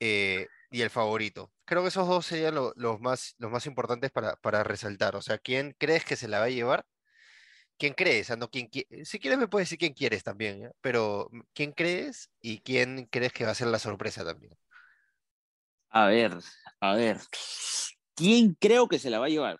eh, 0.00 0.48
y 0.70 0.82
el 0.82 0.90
favorito. 0.90 1.52
Creo 1.64 1.82
que 1.82 1.88
esos 1.88 2.08
dos 2.08 2.26
serían 2.26 2.54
lo- 2.54 2.72
los 2.76 3.00
más, 3.00 3.34
los 3.38 3.50
más 3.50 3.66
importantes 3.66 4.10
para, 4.10 4.36
para 4.36 4.64
resaltar. 4.64 5.16
O 5.16 5.22
sea, 5.22 5.38
¿quién 5.38 5.74
crees 5.78 6.04
que 6.04 6.16
se 6.16 6.28
la 6.28 6.38
va 6.40 6.46
a 6.46 6.48
llevar? 6.50 6.86
¿Quién 7.78 7.94
crees? 7.94 8.26
O 8.26 8.28
sea, 8.28 8.36
no 8.36 8.50
quién 8.50 8.68
qui- 8.70 8.86
Si 9.04 9.18
quieres 9.20 9.38
me 9.38 9.48
puedes 9.48 9.68
decir 9.68 9.78
quién 9.78 9.94
quieres 9.94 10.22
también. 10.24 10.72
Pero 10.80 11.28
mm, 11.32 11.40
¿quién 11.54 11.72
crees 11.72 12.30
y 12.40 12.60
quién 12.60 13.06
crees 13.10 13.32
que 13.32 13.44
va 13.44 13.52
a 13.52 13.54
ser 13.54 13.68
la 13.68 13.78
sorpresa 13.78 14.24
también? 14.24 14.58
A 15.90 16.06
ver, 16.06 16.32
a 16.80 16.94
ver. 16.94 17.18
¿Quién 18.18 18.56
creo 18.60 18.88
que 18.88 18.98
se 18.98 19.10
la 19.10 19.18
va 19.20 19.26
a 19.26 19.28
llevar? 19.28 19.58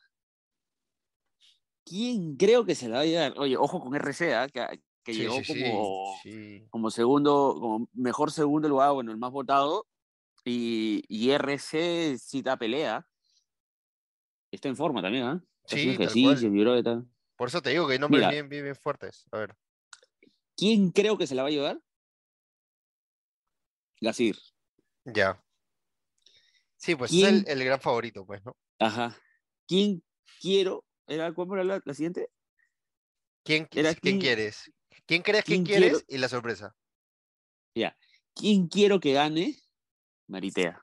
¿Quién 1.84 2.36
creo 2.36 2.64
que 2.64 2.74
se 2.74 2.88
la 2.88 2.96
va 2.96 3.02
a 3.02 3.06
llevar? 3.06 3.34
Oye, 3.38 3.56
ojo 3.56 3.80
con 3.80 3.94
RC, 3.94 4.34
¿ah? 4.34 4.48
que, 4.48 4.82
que 5.04 5.14
Sí, 5.14 5.20
llegó 5.20 5.36
sí, 5.42 5.62
como, 5.62 6.20
sí. 6.22 6.66
como 6.70 6.90
segundo, 6.90 7.56
como 7.58 7.88
mejor 7.94 8.30
segundo 8.30 8.68
lugar, 8.68 8.92
bueno, 8.92 9.10
el 9.12 9.16
más 9.18 9.30
votado. 9.30 9.86
Y, 10.44 11.02
y 11.08 11.30
RC 11.30 12.18
sí 12.18 12.42
da 12.42 12.56
pelea. 12.56 13.06
Está 14.50 14.68
en 14.68 14.76
forma 14.76 15.02
también, 15.02 15.24
¿ah? 15.24 15.44
Está 15.64 15.76
Sí, 15.76 15.96
tal 15.96 16.12
cual. 16.22 16.84
tal. 16.84 17.08
Por 17.36 17.48
eso 17.48 17.62
te 17.62 17.70
digo 17.70 17.86
que 17.86 17.92
hay 17.94 17.98
nombres 17.98 18.20
Mira. 18.20 18.30
bien, 18.32 18.48
bien, 18.48 18.64
bien 18.64 18.76
fuertes. 18.76 19.24
A 19.30 19.38
ver. 19.38 19.56
¿Quién 20.56 20.90
creo 20.90 21.16
que 21.16 21.26
se 21.26 21.34
la 21.34 21.42
va 21.42 21.48
a 21.48 21.52
llevar? 21.52 21.80
Gasir. 24.00 24.36
Ya. 25.04 25.42
Sí, 26.78 26.94
pues 26.94 27.12
es 27.12 27.44
el, 27.46 27.64
gran 27.64 27.80
favorito, 27.80 28.24
pues, 28.24 28.42
¿no? 28.44 28.56
Ajá. 28.78 29.16
¿Quién 29.66 30.02
quiero? 30.40 30.84
¿Era 31.06 31.32
cuál 31.32 31.48
era 31.52 31.64
la, 31.64 31.82
la 31.84 31.94
siguiente? 31.94 32.30
¿Quién, 33.44 33.66
qui- 33.66 33.80
Era 33.80 33.94
quién 33.94 34.00
quién- 34.00 34.20
quieres? 34.20 34.72
¿Quién 35.06 35.22
crees 35.22 35.44
que 35.44 35.62
quieres 35.64 35.90
quiero- 35.90 36.04
y 36.08 36.18
la 36.18 36.28
sorpresa? 36.28 36.74
¿Quién 38.34 38.68
quiero 38.68 39.00
que 39.00 39.12
gane? 39.14 39.56
Maritea. 40.28 40.80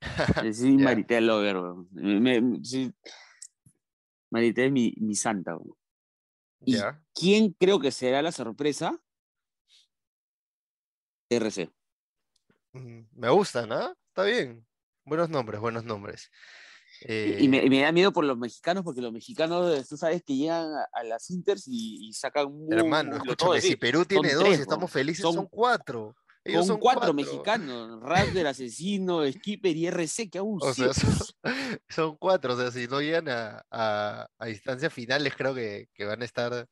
Sí, 0.54 0.78
Ya. 0.78 0.84
Maritea 0.84 1.20
Lover. 1.20 1.56
Me- 1.90 2.40
me- 2.40 2.64
sí. 2.64 2.90
Maritea 4.30 4.66
es 4.66 4.72
mi, 4.72 4.94
mi 4.98 5.14
santa, 5.14 5.56
weón. 5.56 5.76
Y- 6.64 6.72
Ya. 6.76 7.04
¿Quién 7.14 7.52
creo 7.52 7.78
que 7.78 7.90
será 7.90 8.22
la 8.22 8.32
sorpresa? 8.32 8.98
RC. 11.30 11.70
Mm, 12.72 13.00
Me 13.12 13.28
gustan, 13.30 13.72
¿ah? 13.72 13.94
Está 14.08 14.24
bien. 14.24 14.66
Buenos 15.08 15.28
nombres, 15.30 15.60
buenos 15.60 15.84
nombres. 15.84 16.30
Y, 17.00 17.44
y 17.44 17.48
me, 17.48 17.58
Eh, 17.58 17.66
y 17.66 17.70
me 17.70 17.80
da 17.80 17.92
miedo 17.92 18.12
por 18.12 18.24
los 18.24 18.36
mexicanos, 18.36 18.82
porque 18.84 19.00
los 19.00 19.12
mexicanos, 19.12 19.88
tú 19.88 19.96
sabes 19.96 20.22
que 20.22 20.36
llegan 20.36 20.66
a, 20.72 20.86
a 20.92 21.04
las 21.04 21.30
Inters 21.30 21.66
y, 21.68 22.08
y 22.08 22.12
sacan 22.12 22.52
muy, 22.52 22.76
hermano, 22.76 23.12
escúchame, 23.16 23.36
todo 23.36 23.60
si. 23.60 23.76
Perú 23.76 24.04
tiene 24.04 24.34
dos 24.34 24.48
y 24.48 24.60
estamos 24.62 24.90
felices, 24.90 25.22
Son- 25.22 25.34
son, 25.34 25.46
cuatro. 25.46 26.16
Ellos 26.48 26.66
Son 26.66 26.74
son 26.74 26.80
cuatro, 26.80 27.12
mexicanos, 27.14 28.00
Raptor, 28.02 28.46
Asesino, 28.46 29.30
Skipper 29.30 29.76
y 29.76 29.86
RC, 29.86 30.30
que 30.30 30.38
aún 30.38 30.58
O 30.62 30.72
sea, 30.72 30.92
sigue. 30.94 31.12
son, 31.12 31.26
son 31.88 32.16
cuatro. 32.16 32.54
O 32.54 32.56
sea, 32.56 32.70
si 32.70 32.86
no 32.86 33.00
llegan 33.00 33.28
a, 33.28 33.62
a, 33.70 34.26
a 34.38 34.48
instancias 34.48 34.92
finales, 34.92 35.34
creo 35.36 35.54
que, 35.54 35.88
que 35.94 36.04
van 36.04 36.22
a 36.22 36.24
estar 36.24 36.66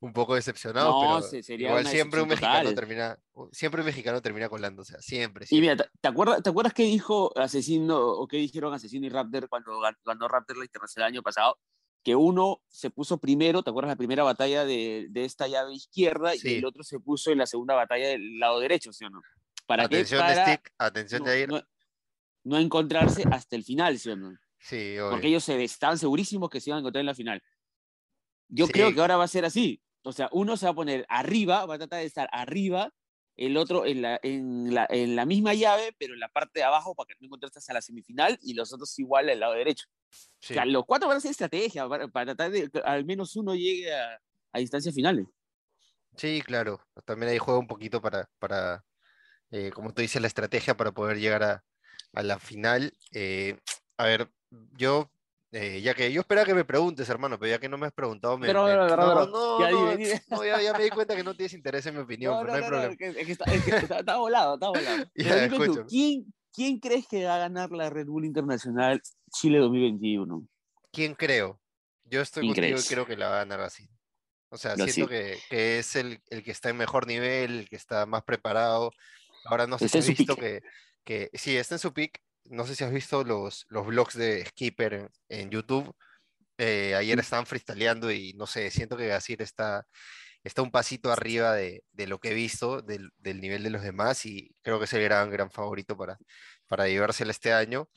un 0.00 0.12
poco 0.12 0.34
decepcionados. 0.34 0.94
No, 0.94 1.00
pero 1.00 1.22
se- 1.22 1.42
sería 1.42 1.68
igual 1.68 1.86
siempre 1.86 2.20
un 2.22 2.28
mexicano 2.28 2.58
total. 2.60 2.74
termina, 2.74 3.18
siempre 3.52 3.80
un 3.80 3.86
mexicano 3.86 4.20
termina 4.22 4.48
colando. 4.48 4.82
O 4.82 4.84
sea, 4.84 5.00
siempre, 5.00 5.44
Y 5.44 5.48
siempre. 5.48 5.70
mira, 5.74 5.90
¿te, 6.00 6.08
acuerdas, 6.08 6.42
¿te 6.42 6.50
acuerdas 6.50 6.74
qué 6.74 6.84
dijo 6.84 7.32
Asesino 7.38 7.98
o 7.98 8.26
qué 8.28 8.36
dijeron 8.36 8.74
Asesino 8.74 9.06
y 9.06 9.10
Raptor 9.10 9.48
cuando 9.48 9.72
gan- 9.80 9.96
ganó 10.04 10.28
Raptor 10.28 10.58
la 10.58 10.64
Internacional 10.64 11.08
el 11.08 11.14
año 11.14 11.22
pasado? 11.22 11.58
Que 12.02 12.16
uno 12.16 12.60
se 12.68 12.90
puso 12.90 13.18
primero, 13.18 13.62
¿te 13.62 13.70
acuerdas 13.70 13.90
la 13.92 13.96
primera 13.96 14.24
batalla 14.24 14.64
de, 14.64 15.06
de 15.10 15.24
esta 15.24 15.46
llave 15.46 15.72
izquierda 15.74 16.32
Sí. 16.32 16.48
y 16.50 16.54
el 16.56 16.64
otro 16.64 16.82
se 16.82 16.98
puso 16.98 17.30
en 17.30 17.38
la 17.38 17.46
segunda 17.46 17.74
batalla 17.74 18.08
del 18.08 18.38
lado 18.38 18.58
derecho, 18.60 18.92
¿sí 18.92 19.04
o 19.04 19.10
no? 19.10 19.20
¿Para 19.66 19.88
qué? 19.88 19.96
atención 19.96 20.20
Para 20.20 20.34
de 20.46 20.52
Stick, 20.54 20.72
atención 20.78 21.22
no, 21.22 21.28
de 21.30 21.36
Jair. 21.36 21.48
no- 21.48 21.62
no 22.44 22.58
encontrarse 22.58 23.22
hasta 23.30 23.54
el 23.54 23.62
final, 23.62 23.98
¿sí 23.98 24.10
o 24.10 24.16
no? 24.16 24.36
Sí, 24.58 24.98
obvio. 24.98 25.10
Porque 25.10 25.28
ellos 25.28 25.44
se 25.44 25.62
estaban 25.62 25.96
segurísimos 25.98 26.50
que 26.50 26.60
se 26.60 26.70
iban 26.70 26.78
a 26.78 26.80
encontrar 26.80 27.00
en 27.00 27.06
la 27.06 27.14
final. 27.14 27.42
Yo 28.48 28.66
Sí. 28.66 28.72
creo 28.72 28.92
que 28.92 29.00
ahora 29.00 29.16
va 29.16 29.24
a 29.24 29.28
ser 29.28 29.44
así. 29.44 29.80
O 30.02 30.12
sea, 30.12 30.28
uno 30.32 30.56
se 30.56 30.66
va 30.66 30.72
a 30.72 30.74
poner 30.74 31.06
arriba, 31.08 31.64
va 31.66 31.74
a 31.76 31.78
tratar 31.78 32.00
de 32.00 32.06
estar 32.06 32.28
arriba, 32.32 32.92
el 33.36 33.56
otro 33.56 33.86
en 33.86 34.02
la, 34.02 34.20
en 34.22 34.74
la, 34.74 34.86
en 34.90 35.16
la 35.16 35.24
misma 35.24 35.54
llave, 35.54 35.94
pero 35.98 36.14
en 36.14 36.20
la 36.20 36.28
parte 36.28 36.60
de 36.60 36.64
abajo 36.64 36.94
para 36.94 37.06
que 37.06 37.14
no 37.20 37.26
encontrarse 37.26 37.58
hasta 37.58 37.72
la 37.72 37.82
semifinal 37.82 38.38
y 38.42 38.54
los 38.54 38.72
otros 38.72 38.98
igual 38.98 39.28
al 39.28 39.40
lado 39.40 39.54
derecho. 39.54 39.86
Sí. 40.38 40.52
O 40.52 40.54
sea, 40.54 40.64
los 40.66 40.84
cuatro 40.84 41.08
van 41.08 41.16
a 41.16 41.20
ser 41.20 41.30
estrategia 41.30 41.88
para, 41.88 42.08
para 42.08 42.34
tratar 42.34 42.50
de 42.50 42.68
que 42.68 42.78
al 42.80 43.04
menos 43.04 43.34
uno 43.36 43.54
llegue 43.54 43.92
a, 43.94 44.20
a 44.52 44.60
instancias 44.60 44.94
finales. 44.94 45.26
Sí, 46.16 46.42
claro. 46.42 46.80
También 47.06 47.32
ahí 47.32 47.38
juega 47.38 47.58
un 47.58 47.66
poquito 47.66 48.02
para, 48.02 48.28
para 48.38 48.84
eh, 49.50 49.70
como 49.70 49.92
tú 49.92 50.02
dices, 50.02 50.20
la 50.20 50.28
estrategia 50.28 50.76
para 50.76 50.92
poder 50.92 51.18
llegar 51.18 51.42
a, 51.42 51.64
a 52.12 52.22
la 52.22 52.38
final. 52.38 52.92
Eh, 53.12 53.58
a 53.96 54.04
ver, 54.04 54.30
yo, 54.76 55.10
eh, 55.52 55.80
ya 55.82 55.94
que 55.94 56.10
yo 56.12 56.20
esperaba 56.22 56.46
que 56.46 56.54
me 56.54 56.64
preguntes, 56.64 57.08
hermano, 57.08 57.38
pero 57.38 57.50
ya 57.52 57.58
que 57.60 57.68
no 57.68 57.76
me 57.78 57.86
has 57.86 57.92
preguntado, 57.92 58.38
me, 58.38 58.46
Pero, 58.46 58.64
me- 58.64 58.74
no, 58.74 58.86
pero, 58.88 59.26
no, 59.26 59.60
ya 59.60 59.70
no, 59.70 59.96
dime, 59.96 60.22
no, 60.28 60.44
ya, 60.44 60.60
ya 60.62 60.72
me 60.72 60.84
di 60.84 60.90
cuenta 60.90 61.14
que 61.14 61.22
no 61.22 61.34
tienes 61.36 61.52
interés 61.54 61.86
en 61.86 61.94
mi 61.94 62.00
opinión, 62.00 62.32
No, 62.34 62.40
pero 62.40 62.52
no, 62.52 62.52
no 62.52 62.56
hay 62.56 62.62
no, 62.62 62.68
problema. 62.68 62.94
no, 62.98 63.20
es 63.20 63.26
que 63.26 63.32
está, 63.32 63.44
es 63.44 63.62
que 63.64 63.70
está- 63.70 63.98
está 64.00 64.16
volado, 64.16 64.54
está 64.54 64.68
volado. 64.70 65.04
Ya, 65.14 65.48
tú. 65.48 65.86
¿quién, 65.88 66.34
¿quién 66.52 66.78
crees 66.80 67.06
que 67.06 67.24
va 67.24 67.36
a 67.36 67.38
ganar 67.38 67.70
la 67.70 67.90
Red 67.90 68.06
Bull 68.06 68.24
Internacional 68.24 69.00
Chile 69.30 69.58
2021? 69.58 70.46
¿Quién 70.90 71.14
creo? 71.14 71.60
Yo 72.04 72.20
estoy 72.20 72.42
¿Quién 72.42 72.54
contigo 72.54 72.68
y 72.68 72.72
crees? 72.72 72.88
creo 72.88 73.06
que 73.06 73.16
la 73.16 73.28
va 73.28 73.34
a 73.36 73.44
ganar 73.44 73.60
así. 73.60 73.88
O 74.50 74.58
sea, 74.58 74.74
Brasil. 74.74 74.92
siento 74.92 75.10
que, 75.10 75.38
que 75.48 75.78
es 75.78 75.96
el, 75.96 76.20
el 76.28 76.42
que 76.42 76.50
está 76.50 76.68
en 76.68 76.76
mejor 76.76 77.06
nivel, 77.06 77.60
el 77.60 77.68
que 77.68 77.76
está 77.76 78.04
más 78.04 78.22
preparado. 78.22 78.90
Ahora 79.46 79.66
no 79.66 79.78
sé 79.78 79.88
si 79.88 79.98
has 79.98 80.06
visto 80.06 80.36
que, 80.36 80.60
que 81.04 81.30
sí, 81.32 81.56
está 81.56 81.76
en 81.76 81.78
su 81.78 81.92
pick. 81.94 82.20
No 82.44 82.66
sé 82.66 82.74
si 82.76 82.84
has 82.84 82.92
visto 82.92 83.24
los, 83.24 83.66
los 83.68 83.86
vlogs 83.86 84.14
de 84.16 84.44
Skipper 84.46 84.94
en, 84.94 85.08
en 85.28 85.50
YouTube. 85.50 85.94
Eh, 86.58 86.94
ayer 86.94 87.18
estaban 87.18 87.46
freestyleando 87.46 88.10
y 88.12 88.34
no 88.34 88.46
sé, 88.46 88.70
siento 88.70 88.96
que 88.96 89.08
Gasir 89.08 89.42
está, 89.42 89.86
está 90.44 90.62
un 90.62 90.70
pasito 90.70 91.10
arriba 91.12 91.54
de, 91.54 91.84
de 91.92 92.06
lo 92.06 92.18
que 92.20 92.30
he 92.32 92.34
visto, 92.34 92.82
del, 92.82 93.10
del 93.18 93.40
nivel 93.40 93.62
de 93.62 93.70
los 93.70 93.82
demás, 93.82 94.26
y 94.26 94.54
creo 94.62 94.78
que 94.78 94.84
es 94.84 94.92
el 94.92 95.02
gran, 95.02 95.30
gran 95.30 95.50
favorito 95.50 95.96
para, 95.96 96.18
para 96.68 96.88
llevársela 96.88 97.32
este 97.32 97.52
año. 97.52 97.88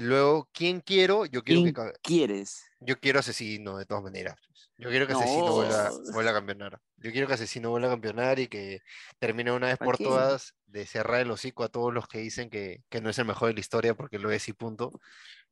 Luego, 0.00 0.48
¿quién 0.52 0.80
quiero? 0.80 1.26
Yo 1.26 1.42
quiero 1.44 1.62
que, 1.62 1.72
¿Quién 1.72 1.74
ca- 1.74 1.92
quieres? 2.02 2.62
yo 2.80 2.98
quiero 2.98 3.18
Asesino 3.20 3.76
de 3.76 3.84
todas 3.84 4.02
maneras. 4.02 4.36
Yo 4.78 4.88
quiero 4.88 5.06
que 5.06 5.12
Asesino 5.12 5.52
vuelva, 5.52 5.90
No. 5.90 6.12
vuelva 6.12 6.30
a 6.30 6.34
campeonar. 6.34 6.80
Yo 6.96 7.12
quiero 7.12 7.26
que 7.26 7.34
Asesino 7.34 7.68
vuelva 7.68 7.88
a 7.88 7.90
campeonar 7.90 8.38
y 8.38 8.48
que 8.48 8.80
termine 9.18 9.52
una 9.52 9.66
vez 9.66 9.76
¿Para 9.76 9.86
por 9.90 9.98
todas 9.98 10.54
de 10.64 10.86
cerrar 10.86 11.20
el 11.20 11.30
hocico 11.30 11.64
a 11.64 11.68
todos 11.68 11.92
los 11.92 12.08
que 12.08 12.18
dicen 12.18 12.48
que, 12.48 12.82
que 12.88 13.02
no 13.02 13.10
es 13.10 13.18
el 13.18 13.26
mejor 13.26 13.48
de 13.48 13.54
la 13.54 13.60
historia 13.60 13.94
porque 13.94 14.18
lo 14.18 14.30
es 14.30 14.48
y 14.48 14.54
punto. 14.54 14.90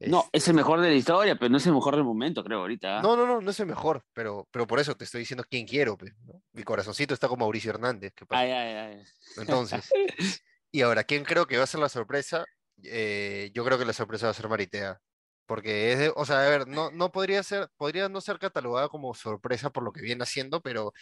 No, 0.00 0.20
Este, 0.20 0.38
es 0.38 0.48
el 0.48 0.54
mejor 0.54 0.80
de 0.80 0.88
la 0.88 0.94
historia, 0.94 1.36
pero 1.36 1.50
no 1.50 1.58
es 1.58 1.66
el 1.66 1.74
mejor 1.74 1.96
del 1.96 2.04
momento, 2.04 2.42
creo, 2.42 2.60
ahorita. 2.60 3.00
¿ah? 3.00 3.02
No, 3.02 3.16
no, 3.16 3.26
no, 3.26 3.42
no 3.42 3.50
es 3.50 3.60
el 3.60 3.66
mejor, 3.66 4.02
pero, 4.14 4.48
pero 4.50 4.66
por 4.66 4.80
eso 4.80 4.94
te 4.96 5.04
estoy 5.04 5.20
diciendo 5.20 5.44
quién 5.46 5.66
quiero. 5.66 5.98
pues, 5.98 6.14
¿no? 6.24 6.42
Mi 6.52 6.62
corazoncito 6.62 7.12
está 7.12 7.28
con 7.28 7.38
Mauricio 7.38 7.70
Hernández. 7.70 8.14
¿qué 8.14 8.24
pasa? 8.24 8.40
Ay, 8.40 8.50
ay, 8.52 8.74
ay. 8.96 9.04
Entonces, 9.36 9.90
y 10.72 10.80
ahora, 10.80 11.04
¿quién 11.04 11.24
creo 11.24 11.46
que 11.46 11.58
va 11.58 11.64
a 11.64 11.66
ser 11.66 11.80
la 11.80 11.88
sorpresa? 11.90 12.46
Eh, 12.84 13.50
yo 13.54 13.64
creo 13.64 13.78
que 13.78 13.84
la 13.84 13.92
sorpresa 13.92 14.26
va 14.26 14.30
a 14.30 14.34
ser 14.34 14.48
Maritea. 14.48 15.00
Porque 15.46 15.92
es 15.92 15.98
de, 15.98 16.12
o 16.14 16.26
sea, 16.26 16.46
a 16.46 16.48
ver, 16.50 16.68
no, 16.68 16.90
no 16.90 17.10
podría 17.10 17.42
ser, 17.42 17.68
podría 17.78 18.08
no 18.10 18.20
ser 18.20 18.38
catalogada 18.38 18.88
como 18.90 19.14
sorpresa 19.14 19.70
por 19.70 19.82
lo 19.82 19.92
que 19.92 20.02
viene 20.02 20.22
haciendo, 20.22 20.60
pero 20.60 20.92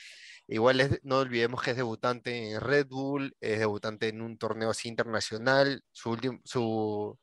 igual 0.49 1.01
no 1.03 1.19
olvidemos 1.19 1.63
que 1.63 1.73
es 1.73 1.77
debutante 1.77 2.53
en 2.53 2.61
Red 2.61 2.87
Bull, 2.89 3.37
es 3.41 3.59
debutante 3.61 4.09
en 4.09 4.23
un 4.23 4.39
torneo 4.39 4.71
así 4.71 4.89
internacional, 4.89 5.83
su 5.93 6.11
último, 6.11 6.41
su 6.45 7.19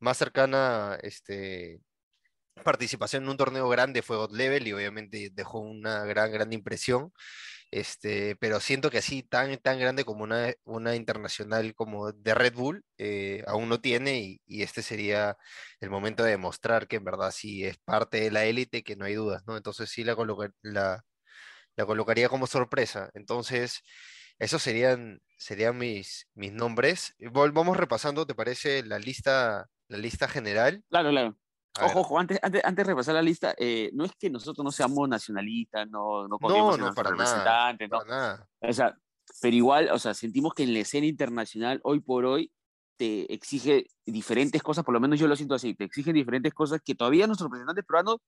más 0.00 0.18
cercana 0.18 0.98
este, 1.02 1.80
participación 2.62 3.24
en 3.24 3.30
un 3.30 3.36
torneo 3.36 3.68
grande 3.68 4.02
fue 4.02 4.16
God 4.16 4.32
Level 4.32 4.66
y 4.66 4.72
obviamente 4.72 5.30
dejó 5.32 5.58
una 5.60 6.04
gran, 6.04 6.32
gran 6.32 6.52
impresión. 6.52 7.12
Este, 7.70 8.36
pero 8.36 8.60
siento 8.60 8.90
que 8.90 8.98
así 8.98 9.22
tan, 9.24 9.56
tan 9.58 9.78
grande 9.80 10.04
como 10.04 10.24
una, 10.24 10.52
una 10.64 10.96
internacional 10.96 11.74
como 11.74 12.12
de 12.12 12.34
Red 12.34 12.54
Bull, 12.54 12.84
eh, 12.98 13.44
aún 13.48 13.68
no 13.68 13.80
tiene 13.80 14.18
y, 14.20 14.40
y 14.46 14.62
este 14.62 14.82
sería 14.82 15.36
el 15.80 15.90
momento 15.90 16.22
de 16.24 16.32
demostrar 16.32 16.88
que 16.88 16.96
en 16.96 17.04
verdad 17.04 17.32
sí 17.32 17.64
es 17.64 17.78
parte 17.78 18.20
de 18.20 18.30
la 18.30 18.44
élite, 18.46 18.82
que 18.84 18.96
no 18.96 19.04
hay 19.06 19.14
dudas, 19.14 19.42
¿no? 19.46 19.56
Entonces 19.56 19.90
sí 19.90 20.04
la, 20.04 20.14
coloca- 20.16 20.52
la, 20.62 21.04
la 21.76 21.86
colocaría 21.86 22.28
como 22.28 22.46
sorpresa. 22.46 23.10
Entonces, 23.14 23.82
esos 24.38 24.62
serían, 24.62 25.20
serían 25.38 25.78
mis, 25.78 26.28
mis 26.34 26.52
nombres. 26.52 27.14
Vol- 27.20 27.52
Vamos 27.54 27.76
repasando, 27.76 28.26
¿te 28.26 28.34
parece 28.34 28.82
la 28.84 28.98
lista, 28.98 29.68
la 29.88 29.98
lista 29.98 30.28
general? 30.28 30.84
Claro, 30.88 31.10
claro. 31.10 31.36
A 31.76 31.82
ver. 31.82 31.90
Ojo, 31.90 32.00
ojo, 32.00 32.18
antes, 32.18 32.38
antes, 32.42 32.64
antes 32.64 32.86
de 32.86 32.92
repasar 32.92 33.14
la 33.14 33.22
lista, 33.22 33.54
eh, 33.58 33.90
no 33.94 34.04
es 34.04 34.12
que 34.18 34.30
nosotros 34.30 34.64
no 34.64 34.70
seamos 34.70 35.08
nacionalistas, 35.08 35.88
no, 35.88 36.28
no 36.28 36.38
confiemos 36.38 36.74
en 36.74 36.80
no, 36.80 36.86
nuestros 36.86 37.04
para 37.04 37.16
nada, 37.16 37.72
representantes, 37.72 37.90
no. 37.90 37.98
Para 37.98 38.10
nada. 38.10 38.48
O 38.60 38.72
sea, 38.72 38.98
pero 39.40 39.56
igual, 39.56 39.88
o 39.90 39.98
sea, 39.98 40.14
sentimos 40.14 40.54
que 40.54 40.62
en 40.62 40.72
la 40.72 40.80
escena 40.80 41.06
internacional, 41.06 41.80
hoy 41.82 42.00
por 42.00 42.24
hoy, 42.24 42.52
te 42.96 43.32
exige 43.34 43.86
diferentes 44.06 44.62
cosas, 44.62 44.84
por 44.84 44.94
lo 44.94 45.00
menos 45.00 45.18
yo 45.18 45.26
lo 45.26 45.34
siento 45.34 45.56
así, 45.56 45.74
te 45.74 45.82
exigen 45.84 46.14
diferentes 46.14 46.54
cosas 46.54 46.80
que 46.84 46.94
todavía 46.94 47.26
nuestros 47.26 47.48
representantes 47.50 47.84
peruanos 47.84 48.18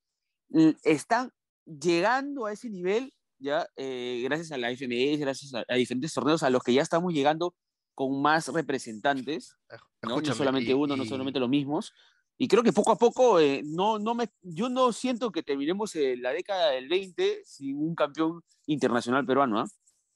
están 0.83 1.31
llegando 1.65 2.47
a 2.47 2.53
ese 2.53 2.69
nivel, 2.71 3.13
ya, 3.39 3.67
eh, 3.77 4.23
gracias 4.25 4.51
a 4.53 4.57
la 4.59 4.71
FMS, 4.71 5.21
gracias 5.21 5.55
a, 5.55 5.65
a 5.69 5.75
diferentes 5.77 6.13
torneos 6.13 6.43
a 6.43 6.51
los 6.51 6.63
que 6.63 6.73
ya 6.73 6.83
estamos 6.83 7.13
llegando 7.13 7.55
con 7.95 8.21
más 8.21 8.49
representantes, 8.49 9.57
¿no? 10.03 10.21
No 10.21 10.35
solamente 10.35 10.71
y- 10.71 10.75
uno, 10.75 10.97
no 10.97 11.05
y- 11.05 11.09
solamente 11.09 11.39
los 11.41 11.49
mismos. 11.49 11.93
Y 12.39 12.49
creo 12.49 12.63
que 12.63 12.73
poco 12.73 12.93
a 12.93 12.97
poco, 12.97 13.41
eh, 13.41 13.63
no, 13.65 13.99
no 13.99 14.15
me, 14.15 14.29
yo 14.43 14.69
no 14.69 14.93
siento 14.93 15.31
que 15.33 15.43
terminemos 15.43 15.95
eh, 15.97 16.17
la 16.19 16.33
década 16.33 16.71
del 16.71 16.89
20 16.89 17.43
sin 17.45 17.79
un 17.79 17.95
campeón 17.95 18.43
internacional 18.67 19.25
peruano. 19.25 19.61
¿ah? 19.61 19.67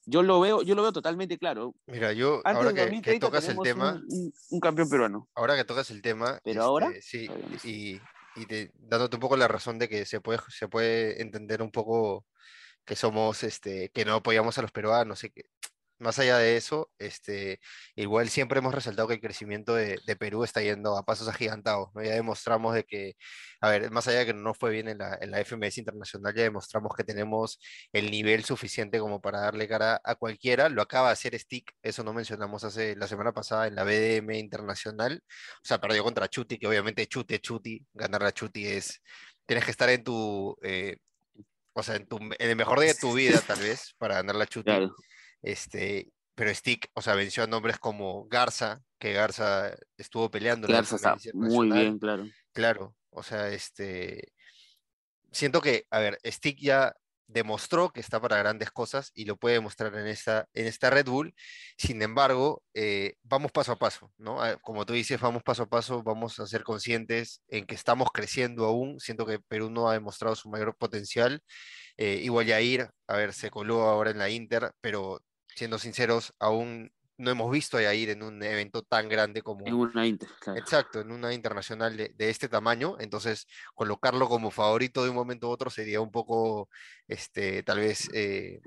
Yo 0.05 0.23
lo 0.23 0.39
veo, 0.41 0.62
yo 0.62 0.75
lo 0.75 0.83
veo 0.83 0.93
totalmente 0.93 1.39
claro. 1.39 1.75
Mira, 1.87 2.12
yo 2.12 2.43
Antes 2.45 2.57
ahora 2.57 2.71
que, 2.71 2.75
que 2.77 2.81
2030 2.83 3.27
tocas 3.27 3.49
el 3.49 3.59
tema, 3.61 3.93
un, 3.95 4.05
un- 4.09 4.33
un 4.50 4.61
campeón 4.61 4.89
peruano. 4.91 5.29
ahora 5.35 5.57
que 5.57 5.65
tocas 5.65 5.91
el 5.91 6.03
tema, 6.03 6.41
Pero 6.45 6.62
ahora, 6.62 6.89
este, 6.89 7.03
sí, 7.03 7.29
no 7.29 7.59
sé. 7.59 7.69
y, 7.71 8.00
y 8.37 8.47
te- 8.47 8.71
dándote 8.75 9.17
un 9.17 9.21
poco 9.21 9.37
la 9.37 9.49
razón 9.49 9.79
de 9.79 9.89
que 9.89 10.05
se 10.05 10.21
puede, 10.21 10.41
se 10.49 10.69
puede 10.69 11.23
entender 11.23 11.62
un 11.62 11.71
poco 11.71 12.27
que 12.85 12.97
somos, 12.97 13.43
este, 13.45 13.91
que 13.91 14.05
no 14.05 14.15
apoyamos 14.17 14.59
a 14.59 14.62
los 14.62 14.73
peruanos, 14.73 15.23
y 15.25 15.31
que 15.31 15.45
más 16.00 16.19
allá 16.19 16.38
de 16.38 16.57
eso, 16.57 16.90
este, 16.99 17.61
igual 17.95 18.28
siempre 18.28 18.59
hemos 18.59 18.75
resaltado 18.75 19.09
que 19.09 19.14
el 19.14 19.21
crecimiento 19.21 19.75
de, 19.75 19.99
de 20.07 20.16
Perú 20.16 20.45
está 20.45 20.62
yendo 20.62 20.97
a 20.97 21.04
pasos 21.04 21.28
agigantados, 21.28 21.90
¿no? 21.95 22.02
Ya 22.02 22.14
demostramos 22.14 22.75
de 22.75 22.85
que, 22.85 23.14
a 23.61 23.71
ver, 23.71 23.90
más 23.90 24.09
allá 24.09 24.21
de 24.21 24.26
que 24.26 24.35
no 24.35 24.54
fue 24.54 24.71
bien 24.71 24.88
en 24.88 24.99
la, 24.99 25.19
en 25.21 25.30
la 25.30 25.40
FMS 25.45 25.78
internacional, 25.78 26.35
ya 26.35 26.42
demostramos 26.42 26.95
que 26.97 27.04
tenemos 27.04 27.61
el 27.92 28.11
nivel 28.11 28.45
suficiente 28.45 28.99
como 28.99 29.21
para 29.21 29.40
darle 29.40 29.69
cara 29.69 30.00
a 30.04 30.14
cualquiera. 30.14 30.69
Lo 30.69 30.83
acaba 30.83 31.09
de 31.09 31.12
hacer 31.14 31.38
Stick, 31.38 31.73
eso 31.83 32.02
no 32.04 32.12
mencionamos 32.12 32.64
hace 32.64 32.97
la 32.97 33.07
semana 33.07 33.33
pasada 33.33 33.66
en 33.66 33.75
la 33.75 33.85
BDM 33.85 34.33
internacional. 34.38 35.23
O 35.62 35.64
sea, 35.64 35.80
perdió 35.80 36.02
contra 36.04 36.28
Chuti, 36.28 36.59
que 36.59 36.66
obviamente 36.66 37.07
Chuti 37.07 37.38
Chuti, 37.38 37.87
ganar 37.92 38.25
a 38.25 38.33
Chuti 38.33 38.66
es, 38.66 39.00
tienes 39.47 39.64
que 39.64 39.71
estar 39.71 39.90
en 39.90 40.04
tu, 40.04 40.57
eh, 40.62 40.97
o 41.73 41.83
sea, 41.83 41.97
en, 41.97 42.07
tu, 42.07 42.16
en 42.19 42.50
el 42.50 42.57
mejor 42.57 42.80
día 42.80 42.92
de 42.92 42.99
tu 42.99 43.12
vida 43.14 43.40
tal 43.47 43.61
vez 43.61 43.95
para 43.99 44.16
ganar 44.16 44.37
la 44.37 44.47
Chuti. 44.47 44.64
Claro. 44.64 44.95
Este, 45.42 46.12
pero 46.35 46.54
Stick, 46.54 46.90
o 46.94 47.02
sea, 47.02 47.14
venció 47.14 47.42
a 47.42 47.47
nombres 47.47 47.78
como 47.78 48.26
Garza, 48.26 48.82
que 48.99 49.12
Garza 49.12 49.75
estuvo 49.97 50.30
peleando 50.30 50.68
Garza 50.68 50.97
está 50.97 51.16
muy 51.35 51.70
bien, 51.70 51.99
claro. 51.99 52.26
Claro, 52.52 52.97
o 53.11 53.23
sea, 53.23 53.49
este, 53.49 54.32
siento 55.32 55.61
que, 55.61 55.87
a 55.90 55.99
ver, 55.99 56.18
Stick 56.25 56.59
ya 56.59 56.94
demostró 57.32 57.90
que 57.90 58.00
está 58.00 58.20
para 58.20 58.38
grandes 58.38 58.70
cosas 58.70 59.12
y 59.14 59.25
lo 59.25 59.37
puede 59.37 59.56
demostrar 59.56 59.94
en 59.94 60.06
esta, 60.06 60.49
en 60.52 60.66
esta 60.66 60.90
Red 60.90 61.06
Bull. 61.06 61.35
Sin 61.76 62.02
embargo, 62.02 62.62
eh, 62.75 63.14
vamos 63.23 63.52
paso 63.52 63.73
a 63.73 63.78
paso, 63.78 64.12
¿no? 64.18 64.42
Ah, 64.42 64.56
Como 64.61 64.85
tú 64.85 64.92
dices, 64.94 65.20
vamos 65.20 65.42
paso 65.42 65.64
a 65.64 65.68
paso, 65.68 66.02
vamos 66.02 66.40
a 66.40 66.47
ser 66.47 66.64
conscientes 66.64 67.42
en 67.49 67.66
que 67.66 67.75
estamos 67.75 68.11
creciendo 68.12 68.64
aún. 68.64 68.99
Siento 68.99 69.26
que 69.26 69.38
Perú 69.38 69.70
no 69.70 69.88
ha 69.88 69.92
demostrado 69.92 70.35
su 70.35 70.49
mayor 70.49 70.76
potencial. 70.76 71.40
Eh, 71.97 72.20
igual 72.23 72.47
Yair, 72.47 72.90
a 73.06 73.16
ver, 73.16 73.32
se 73.32 73.50
coló 73.50 73.82
ahora 73.82 74.11
en 74.11 74.18
la 74.18 74.28
Inter, 74.30 74.73
pero 74.80 75.23
siendo 75.54 75.78
sinceros, 75.78 76.35
aún 76.38 76.92
no 77.16 77.30
hemos 77.30 77.50
visto 77.50 77.76
a 77.76 77.83
Yair 77.83 78.11
en 78.11 78.23
un 78.23 78.42
evento 78.42 78.83
tan 78.83 79.09
grande 79.09 79.42
como, 79.42 79.66
En 79.66 79.75
una 79.75 80.07
Inter, 80.07 80.28
claro. 80.40 80.59
Exacto, 80.59 81.00
en 81.00 81.12
una 81.12 81.35
internacional 81.35 81.97
de, 81.97 82.09
de 82.16 82.30
este 82.30 82.49
tamaño, 82.49 82.97
entonces 82.99 83.47
colocarlo 83.75 84.26
como 84.28 84.50
favorito 84.50 85.04
de 85.04 85.11
un 85.11 85.16
momento 85.16 85.47
a 85.47 85.50
otro 85.50 85.69
sería 85.69 86.00
un 86.00 86.11
poco, 86.11 86.71
este, 87.07 87.62
tal 87.62 87.78
vez, 87.78 88.09
eh, 88.14 88.61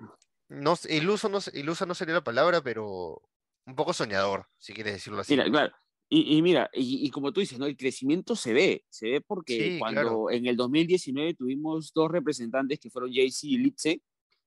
no, 0.50 0.76
iluso 0.88 1.30
no, 1.30 1.40
ilusa 1.54 1.88
no 1.88 1.96
sería 1.96 2.14
la 2.14 2.24
palabra, 2.24 2.62
pero 2.62 3.22
un 3.66 3.76
poco 3.76 3.92
soñador, 3.92 4.46
si 4.60 4.74
quieres 4.74 4.94
decirlo 4.94 5.22
así. 5.22 5.34
Mira, 5.34 5.50
claro. 5.50 5.74
Y, 6.10 6.38
y 6.38 6.42
mira, 6.44 6.70
y, 6.74 7.08
y 7.08 7.10
como 7.10 7.32
tú 7.34 7.40
dices, 7.40 7.58
¿no? 7.58 7.66
El 7.66 7.76
crecimiento 7.76 8.36
se 8.36 8.54
ve, 8.54 8.86
se 8.88 9.10
ve 9.10 9.22
porque 9.22 9.58
Sí, 9.58 9.80
cuando 9.80 10.02
claro. 10.02 10.30
en 10.30 10.46
el 10.46 10.56
2019 10.56 11.34
tuvimos 11.34 11.92
dos 11.92 12.12
representantes 12.12 12.80
que 12.80 12.92
fueron 12.92 13.12
JC 13.12 13.46
y 13.46 13.58
Litzen, 13.58 14.02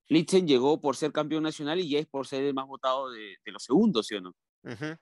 Litzen 0.09 0.47
llegó 0.47 0.79
por 0.81 0.95
ser 0.95 1.11
campeón 1.11 1.43
nacional 1.43 1.79
y 1.79 1.91
Jace 1.91 2.07
por 2.07 2.27
ser 2.27 2.43
el 2.43 2.53
más 2.53 2.67
votado 2.67 3.09
de, 3.11 3.35
de 3.45 3.51
los 3.51 3.63
segundos, 3.63 4.07
¿sí 4.07 4.15
o 4.15 4.21
no? 4.21 4.33
Ujú, 4.63 4.95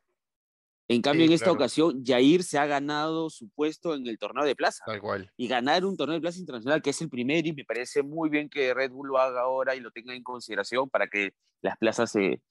En 0.87 1.01
cambio, 1.01 1.23
Sí, 1.25 1.29
en 1.31 1.33
esta 1.33 1.45
claro. 1.45 1.55
ocasión, 1.55 2.03
Jair 2.05 2.43
se 2.43 2.59
ha 2.59 2.65
ganado 2.67 3.29
su 3.31 3.49
puesto 3.49 3.95
en 3.95 4.05
el 4.07 4.17
torneo 4.19 4.45
de 4.45 4.55
plaza. 4.55 4.83
tal 4.85 5.01
cual. 5.01 5.31
Y 5.37 5.47
ganar 5.47 5.83
un 5.85 5.97
torneo 5.97 6.15
de 6.15 6.21
plaza 6.21 6.39
internacional, 6.39 6.81
que 6.81 6.91
es 6.91 7.01
el 7.01 7.09
primero, 7.09 7.47
y 7.47 7.53
me 7.53 7.65
parece 7.65 8.03
muy 8.03 8.29
bien 8.29 8.49
que 8.49 8.73
Red 8.73 8.91
Bull 8.91 9.07
lo 9.09 9.17
haga 9.17 9.41
ahora 9.41 9.75
y 9.75 9.79
lo 9.79 9.91
tenga 9.91 10.13
en 10.15 10.23
consideración 10.23 10.89
para 10.89 11.07
que 11.07 11.31
las 11.61 11.77
plazas 11.77 12.11
se, 12.11 12.41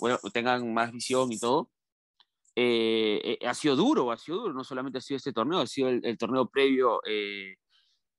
bueno, 0.00 0.18
tengan 0.32 0.72
más 0.72 0.90
visión 0.92 1.30
y 1.32 1.38
todo. 1.38 1.70
Eh, 2.56 3.38
eh, 3.42 3.46
ha 3.46 3.52
sido 3.54 3.76
duro, 3.76 4.10
ha 4.10 4.16
sido 4.18 4.38
duro, 4.38 4.54
no 4.54 4.64
solamente 4.64 4.98
ha 4.98 5.02
sido 5.02 5.18
este 5.18 5.32
torneo, 5.32 5.60
ha 5.60 5.66
sido 5.66 5.88
el, 5.90 6.00
el 6.04 6.16
torneo 6.16 6.48
previo 6.48 7.00
eh, 7.06 7.56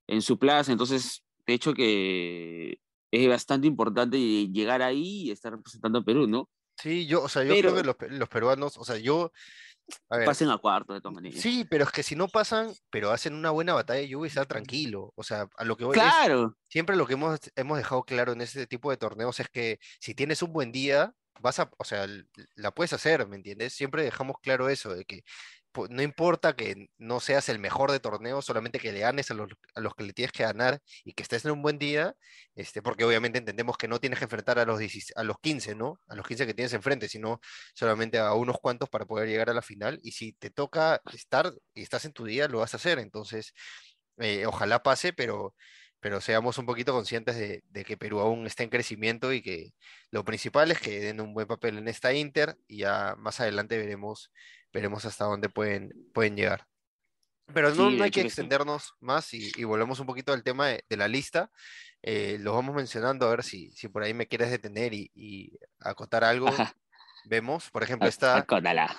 en 0.06 0.22
su 0.22 0.38
plaza, 0.38 0.72
entonces, 0.72 1.24
de 1.46 1.54
hecho 1.54 1.74
que 1.74 2.78
es 3.10 3.28
bastante 3.28 3.66
importante 3.66 4.18
llegar 4.18 4.82
ahí 4.82 5.22
y 5.22 5.30
estar 5.30 5.52
representando 5.52 5.98
a 6.00 6.04
Perú, 6.04 6.26
¿no? 6.26 6.48
Sí, 6.80 7.06
yo, 7.06 7.22
o 7.22 7.28
sea, 7.28 7.42
yo 7.42 7.54
Pero- 7.54 7.72
creo 7.74 7.96
que 7.96 8.06
los, 8.08 8.18
los 8.18 8.28
peruanos, 8.28 8.76
o 8.78 8.84
sea, 8.84 8.96
yo, 8.98 9.32
a 10.10 10.18
ver, 10.18 10.26
Pasen 10.26 10.50
a 10.50 10.58
cuarto 10.58 10.92
de 10.94 11.00
todas 11.00 11.14
maneras. 11.14 11.40
sí, 11.40 11.64
pero 11.68 11.84
es 11.84 11.90
que 11.90 12.02
si 12.02 12.14
no 12.14 12.28
pasan, 12.28 12.70
pero 12.90 13.10
hacen 13.10 13.34
una 13.34 13.50
buena 13.50 13.72
batalla, 13.74 14.02
yo 14.06 14.18
voy 14.18 14.26
a 14.26 14.28
estar 14.28 14.46
tranquilo, 14.46 15.12
o 15.16 15.22
sea, 15.24 15.48
a 15.56 15.64
lo 15.64 15.76
que 15.76 15.84
voy 15.84 15.96
es, 15.96 16.02
Claro, 16.02 16.56
siempre 16.68 16.94
lo 16.96 17.06
que 17.06 17.14
hemos, 17.14 17.40
hemos 17.56 17.78
dejado 17.78 18.04
claro 18.04 18.32
en 18.32 18.42
este 18.42 18.66
tipo 18.66 18.90
de 18.90 18.96
torneos 18.98 19.40
es 19.40 19.48
que 19.48 19.78
si 19.98 20.14
tienes 20.14 20.42
un 20.42 20.52
buen 20.52 20.70
día, 20.70 21.12
vas 21.40 21.58
a, 21.60 21.70
o 21.78 21.84
sea, 21.84 22.06
la 22.56 22.70
puedes 22.72 22.92
hacer, 22.92 23.26
¿me 23.26 23.36
entiendes? 23.36 23.72
Siempre 23.72 24.02
dejamos 24.02 24.36
claro 24.42 24.68
eso, 24.68 24.94
de 24.94 25.04
que 25.04 25.22
no 25.88 26.02
importa 26.02 26.56
que 26.56 26.88
no 26.98 27.20
seas 27.20 27.48
el 27.48 27.58
mejor 27.58 27.92
de 27.92 28.00
torneo, 28.00 28.42
solamente 28.42 28.78
que 28.78 28.92
le 28.92 29.00
ganes 29.00 29.30
a 29.30 29.34
los, 29.34 29.48
que 29.96 30.04
le 30.04 30.12
tienes 30.12 30.32
que 30.32 30.42
ganar 30.42 30.80
y 31.04 31.12
que 31.12 31.22
estés 31.22 31.44
en 31.44 31.52
un 31.52 31.62
buen 31.62 31.78
día, 31.78 32.14
este, 32.54 32.82
porque 32.82 33.04
obviamente 33.04 33.38
entendemos 33.38 33.76
que 33.76 33.88
no 33.88 34.00
tienes 34.00 34.18
que 34.18 34.24
enfrentar 34.24 34.58
a 34.58 34.64
los, 34.64 34.78
16 34.78 35.12
a 35.16 35.22
los 35.22 35.38
15, 35.40 35.74
¿no? 35.74 36.00
A 36.08 36.16
los 36.16 36.26
15 36.26 36.46
que 36.46 36.54
tienes 36.54 36.72
enfrente, 36.72 37.08
sino 37.08 37.40
solamente 37.74 38.18
a 38.18 38.32
unos 38.34 38.58
cuantos 38.58 38.88
para 38.88 39.06
poder 39.06 39.28
llegar 39.28 39.50
a 39.50 39.54
la 39.54 39.62
final. 39.62 40.00
Y 40.02 40.12
si 40.12 40.32
te 40.32 40.50
toca 40.50 41.00
estar 41.12 41.52
y 41.74 41.82
estás 41.82 42.04
en 42.04 42.12
tu 42.12 42.24
día, 42.24 42.48
lo 42.48 42.58
vas 42.60 42.74
a 42.74 42.78
hacer. 42.78 42.98
Entonces, 42.98 43.52
eh, 44.18 44.46
ojalá 44.46 44.82
pase, 44.82 45.12
pero, 45.12 45.54
pero 46.00 46.20
seamos 46.20 46.58
un 46.58 46.66
poquito 46.66 46.92
conscientes 46.92 47.36
de, 47.36 47.62
de 47.68 47.84
que 47.84 47.96
Perú 47.96 48.20
aún 48.20 48.46
está 48.46 48.62
en 48.62 48.70
crecimiento 48.70 49.32
y 49.32 49.42
que 49.42 49.72
lo 50.10 50.24
principal 50.24 50.70
es 50.70 50.80
que 50.80 51.00
den 51.00 51.20
un 51.20 51.34
buen 51.34 51.46
papel 51.46 51.78
en 51.78 51.88
esta 51.88 52.12
Inter 52.12 52.56
y 52.66 52.78
ya 52.78 53.14
más 53.18 53.40
adelante 53.40 53.78
veremos, 53.78 54.32
veremos 54.72 55.04
hasta 55.04 55.24
dónde 55.24 55.48
pueden, 55.48 55.92
pueden 56.12 56.36
llegar. 56.36 56.66
Pero 57.54 57.74
no, 57.74 57.90
Sí, 57.90 57.96
no 57.96 58.04
hay 58.04 58.10
que 58.10 58.20
extendernos 58.20 58.94
más 59.00 59.32
y, 59.32 59.50
y 59.56 59.64
volvemos 59.64 60.00
un 60.00 60.06
poquito 60.06 60.32
al 60.32 60.42
tema 60.42 60.68
de, 60.68 60.84
de 60.88 60.96
la 60.96 61.08
lista. 61.08 61.50
Eh, 62.02 62.36
los 62.40 62.54
vamos 62.54 62.74
mencionando 62.74 63.26
a 63.26 63.30
ver 63.30 63.42
si, 63.42 63.72
si 63.72 63.88
por 63.88 64.02
ahí 64.02 64.12
me 64.14 64.26
quieres 64.26 64.50
detener 64.50 64.92
y, 64.92 65.10
y 65.14 65.58
acotar 65.80 66.24
algo. 66.24 66.48
Ajá. 66.48 66.74
Vemos, 67.24 67.70
por 67.70 67.82
ejemplo, 67.82 68.08
está 68.08 68.36
acótala. 68.36 68.94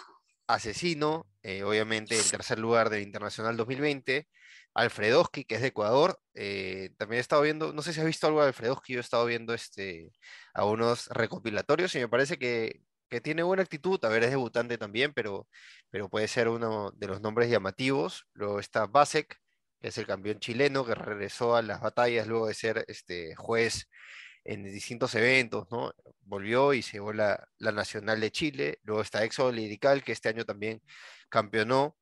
Asesino, 0.48 1.28
eh, 1.44 1.64
obviamente 1.64 2.18
en 2.18 2.28
tercer 2.30 2.58
lugar 2.60 2.90
del 2.90 3.04
Internacional 3.04 3.56
2020. 3.56 4.28
Alfredowski, 4.74 5.46
que 5.46 5.56
es 5.56 5.62
de 5.62 5.68
Ecuador. 5.68 6.20
eh, 6.34 6.92
también 6.98 7.18
he 7.18 7.22
estado 7.22 7.42
viendo, 7.42 7.74
no 7.74 7.82
sé 7.82 7.92
si 7.94 8.00
has 8.00 8.06
visto 8.06 8.28
algo 8.28 8.42
de 8.42 8.48
Alfredowski, 8.48 8.94
yo 8.94 9.00
he 9.00 9.02
estado 9.02 9.26
viendo 9.26 9.54
este, 9.54 10.12
a 10.54 10.66
unos 10.66 11.08
recopilatorios 11.08 11.94
y 11.96 12.00
me 12.00 12.08
parece 12.08 12.38
que, 12.38 12.82
que 13.10 13.22
tiene 13.22 13.44
buena 13.44 13.64
actitud. 13.64 14.04
A 14.06 14.10
ver, 14.10 14.24
es 14.24 14.30
debutante 14.32 14.78
también, 14.78 15.14
pero, 15.14 15.48
pero 15.90 16.10
puede 16.10 16.28
ser 16.28 16.48
uno 16.48 16.92
de 16.96 17.08
los 17.08 17.22
nombres 17.22 17.50
llamativos. 17.50 18.26
Luego 18.34 18.60
está 18.60 18.88
Basek, 18.88 19.38
que 19.82 19.88
es 19.90 19.98
el 19.98 20.06
campeón 20.08 20.40
chileno 20.40 20.86
que 20.86 20.96
regresó 20.96 21.56
a 21.56 21.62
las 21.62 21.82
batallas 21.82 22.28
luego 22.28 22.48
de 22.48 22.54
ser 22.54 22.86
este, 22.88 23.36
juez 23.36 23.88
en 24.46 24.64
distintos 24.64 25.14
eventos, 25.16 25.68
¿no? 25.72 25.92
Volvió 26.22 26.74
y 26.74 26.82
se 26.82 26.94
llevó 26.94 27.14
la, 27.14 27.48
la 27.58 27.72
Nacional 27.72 28.20
de 28.22 28.32
Chile. 28.32 28.80
Luego 28.84 29.02
está 29.02 29.24
Éxodo 29.24 29.52
Lirical, 29.52 30.04
que 30.04 30.12
este 30.14 30.30
año 30.30 30.46
también 30.46 30.82
campeonó 31.30 31.98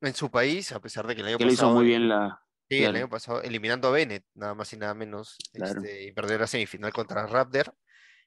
en 0.00 0.14
su 0.14 0.30
país, 0.30 0.72
a 0.72 0.80
pesar 0.80 1.06
de 1.06 1.14
que 1.14 1.22
el 1.22 1.28
año 1.28 1.38
Que 1.38 1.44
lo 1.44 1.52
hizo 1.52 1.62
pasado, 1.62 1.74
muy 1.76 1.86
bien 1.86 2.08
la. 2.08 2.40
sí, 2.70 2.84
el 2.84 2.94
año 2.96 3.08
pasado, 3.08 3.42
eliminando 3.42 3.88
a 3.88 3.90
Bennett, 3.92 4.24
nada 4.34 4.54
más 4.54 4.72
y 4.72 4.76
nada 4.76 4.94
menos, 4.94 5.36
Claro. 5.52 5.82
este, 5.82 6.04
y 6.04 6.12
perdió 6.12 6.38
la 6.38 6.46
semifinal 6.46 6.92
contra 6.92 7.26
Raptor. 7.26 7.74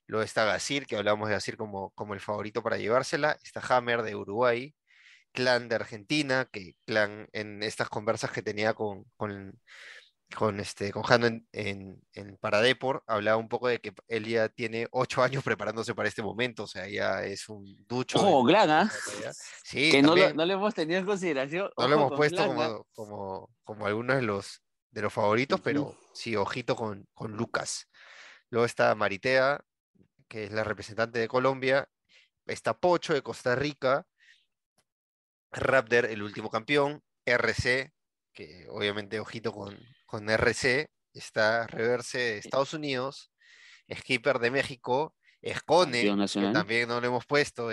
Luego 0.07 0.23
está 0.23 0.45
Gasir, 0.45 0.85
que 0.85 0.97
hablamos 0.97 1.29
de 1.29 1.35
Gasir 1.35 1.57
como, 1.57 1.91
como 1.91 2.13
el 2.13 2.19
favorito 2.19 2.61
para 2.63 2.77
llevársela. 2.77 3.37
Está 3.43 3.61
Hammer 3.61 4.01
de 4.03 4.15
Uruguay. 4.15 4.75
Clan 5.33 5.69
de 5.69 5.75
Argentina, 5.75 6.47
que 6.51 6.75
Clan 6.85 7.27
en 7.31 7.63
estas 7.63 7.89
conversas 7.89 8.31
que 8.31 8.41
tenía 8.41 8.73
con, 8.73 9.05
con, 9.15 9.59
con, 10.35 10.59
este, 10.59 10.91
con 10.91 11.03
Jano 11.03 11.27
en, 11.27 11.47
en, 11.51 12.01
en 12.13 12.37
Paradepor, 12.37 13.03
hablaba 13.07 13.37
un 13.37 13.49
poco 13.49 13.67
de 13.67 13.79
que 13.79 13.93
él 14.07 14.25
ya 14.25 14.49
tiene 14.49 14.87
ocho 14.91 15.23
años 15.23 15.43
preparándose 15.43 15.95
para 15.95 16.09
este 16.09 16.21
momento, 16.21 16.63
o 16.63 16.67
sea, 16.67 16.87
ya 16.87 17.23
es 17.23 17.47
un 17.49 17.65
ducho. 17.87 18.19
Ojo, 18.19 18.43
Glan, 18.43 18.69
¿ah? 18.69 18.91
Sí, 19.63 19.91
Que 19.91 20.01
no 20.01 20.15
lo, 20.15 20.33
no 20.33 20.45
le 20.45 20.53
hemos 20.53 20.73
tenido 20.73 20.99
en 20.99 21.05
consideración. 21.05 21.69
no 21.77 21.87
lo 21.87 21.95
hemos 21.95 22.13
puesto 22.13 22.41
¿ah? 22.41 22.47
como, 22.47 22.87
como, 22.93 23.49
como 23.63 23.85
algunos 23.85 24.17
de 24.17 24.23
los, 24.23 24.61
de 24.91 25.01
los 25.01 25.13
favoritos, 25.13 25.59
pero 25.61 25.97
sí, 26.13 26.35
ojito 26.35 26.75
con, 26.75 27.07
con 27.13 27.31
Lucas. 27.33 27.87
Luego 28.49 28.65
está 28.65 28.93
Maritea, 28.95 29.63
que 30.31 30.45
es 30.45 30.51
la 30.53 30.63
representante 30.63 31.19
de 31.19 31.27
Colombia. 31.27 31.89
Está 32.45 32.73
Pocho 32.73 33.13
de 33.13 33.21
Costa 33.21 33.53
Rica. 33.53 34.07
Raptor, 35.51 36.05
el 36.05 36.23
último 36.23 36.49
campeón. 36.49 37.03
RC, 37.25 37.91
que 38.33 38.65
obviamente 38.69 39.19
ojito 39.19 39.51
con, 39.51 39.77
con 40.05 40.29
RC. 40.29 40.89
Está 41.13 41.67
Reverse 41.67 42.17
de 42.17 42.37
Estados 42.37 42.73
Unidos. 42.73 43.33
Skipper 43.93 44.39
de 44.39 44.51
México. 44.51 45.13
Escone, 45.41 46.03
que 46.03 46.51
también 46.53 46.87
no 46.87 47.01
lo 47.01 47.07
hemos 47.07 47.25
puesto. 47.25 47.69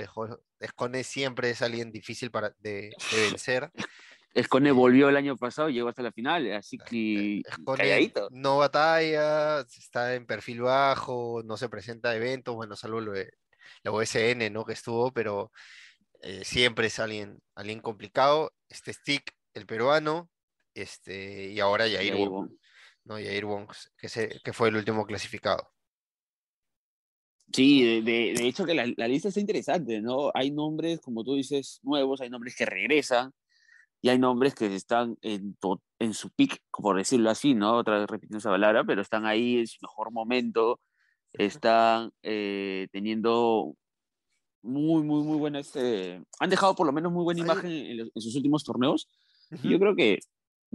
Escone 0.58 1.04
siempre 1.04 1.50
es 1.50 1.62
alguien 1.62 1.92
difícil 1.92 2.32
para, 2.32 2.50
de, 2.58 2.90
de 3.12 3.20
vencer. 3.30 3.70
Escone 4.34 4.70
volvió 4.72 5.08
el 5.08 5.16
año 5.16 5.36
pasado 5.36 5.68
y 5.68 5.74
llegó 5.74 5.88
hasta 5.88 6.02
la 6.02 6.12
final, 6.12 6.52
así 6.52 6.78
que 6.78 7.40
Escone 7.40 7.78
calladito. 7.78 8.28
no 8.30 8.58
batalla, 8.58 9.60
está 9.60 10.14
en 10.14 10.26
perfil 10.26 10.60
bajo, 10.62 11.42
no 11.44 11.56
se 11.56 11.68
presenta 11.68 12.10
a 12.10 12.16
eventos, 12.16 12.54
bueno, 12.54 12.76
salvo 12.76 13.00
lo 13.00 13.12
de 13.12 13.30
la 13.82 13.90
OSN, 13.92 14.50
¿no? 14.50 14.64
Que 14.64 14.74
estuvo, 14.74 15.12
pero 15.12 15.50
eh, 16.22 16.44
siempre 16.44 16.86
es 16.88 16.98
alguien, 16.98 17.40
alguien 17.54 17.80
complicado. 17.80 18.52
Este 18.68 18.92
Stick, 18.92 19.32
el 19.54 19.66
peruano, 19.66 20.30
este, 20.74 21.48
y 21.50 21.58
ahora 21.60 21.86
Yair 21.88 22.14
Wong. 22.14 22.50
¿no? 23.04 23.18
Yair 23.18 23.44
Wong, 23.46 23.68
que, 23.96 24.08
se- 24.08 24.40
que 24.44 24.52
fue 24.52 24.68
el 24.68 24.76
último 24.76 25.06
clasificado. 25.06 25.72
Sí, 27.52 27.82
de, 27.82 28.02
de- 28.02 28.34
de 28.34 28.46
hecho 28.46 28.66
que 28.66 28.74
la, 28.74 28.86
la 28.96 29.08
lista 29.08 29.28
está 29.28 29.40
interesante, 29.40 30.00
¿no? 30.02 30.30
Hay 30.34 30.50
nombres, 30.50 31.00
como 31.00 31.24
tú 31.24 31.34
dices, 31.34 31.80
nuevos, 31.82 32.20
hay 32.20 32.28
nombres 32.28 32.54
que 32.54 32.66
regresan 32.66 33.32
y 34.00 34.08
hay 34.10 34.18
nombres 34.18 34.54
que 34.54 34.74
están 34.74 35.16
en, 35.22 35.56
en 35.98 36.14
su 36.14 36.30
pick, 36.30 36.60
por 36.70 36.96
decirlo 36.96 37.30
así, 37.30 37.54
¿no? 37.54 37.76
Otra 37.76 37.98
vez 38.00 38.08
repitiendo 38.08 38.38
esa 38.38 38.50
palabra, 38.50 38.84
pero 38.84 39.02
están 39.02 39.26
ahí 39.26 39.58
en 39.58 39.66
su 39.66 39.78
mejor 39.82 40.12
momento, 40.12 40.80
están 41.32 42.10
eh, 42.22 42.88
teniendo 42.92 43.74
muy, 44.62 45.02
muy, 45.02 45.22
muy 45.22 45.38
buena, 45.38 45.60
este, 45.60 46.22
han 46.40 46.50
dejado 46.50 46.74
por 46.74 46.86
lo 46.86 46.92
menos 46.92 47.12
muy 47.12 47.24
buena 47.24 47.40
imagen 47.40 47.70
en, 47.70 47.96
los- 47.98 48.10
en 48.14 48.22
sus 48.22 48.34
últimos 48.36 48.64
torneos 48.64 49.08
y 49.50 49.70
yo 49.70 49.78
creo 49.78 49.94
que 49.96 50.18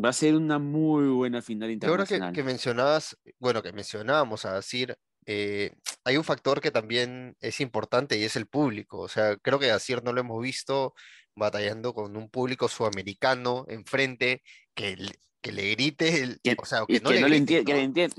va 0.03 0.09
a 0.09 0.13
ser 0.13 0.35
una 0.35 0.57
muy 0.59 1.07
buena 1.09 1.41
final 1.41 1.69
Y 1.69 1.85
ahora 1.85 2.05
que, 2.05 2.15
internacional. 2.15 2.33
que 2.33 2.43
mencionabas, 2.43 3.17
bueno, 3.39 3.61
que 3.61 3.73
mencionábamos 3.73 4.45
a 4.45 4.57
Asir, 4.57 4.95
eh, 5.25 5.71
hay 6.03 6.17
un 6.17 6.23
factor 6.23 6.61
que 6.61 6.71
también 6.71 7.35
es 7.41 7.59
importante 7.61 8.17
y 8.17 8.23
es 8.23 8.35
el 8.35 8.47
público. 8.47 8.99
O 8.99 9.07
sea, 9.07 9.37
creo 9.37 9.59
que 9.59 9.71
a 9.71 9.75
Asir 9.75 10.03
no 10.03 10.13
lo 10.13 10.21
hemos 10.21 10.41
visto 10.41 10.93
batallando 11.35 11.93
con 11.93 12.15
un 12.15 12.29
público 12.29 12.67
sudamericano 12.67 13.65
enfrente 13.67 14.43
que, 14.75 14.95
le- 14.97 15.15
que 15.41 15.51
le 15.51 15.71
grite, 15.71 16.21
el- 16.23 16.39
Que- 16.43 16.55
o 16.57 16.65
sea, 16.65 16.85
que 16.87 16.99
no 16.99 17.09
que, 17.09 17.15
le 17.15 17.21
no 17.21 17.27
entienda, 17.35 17.65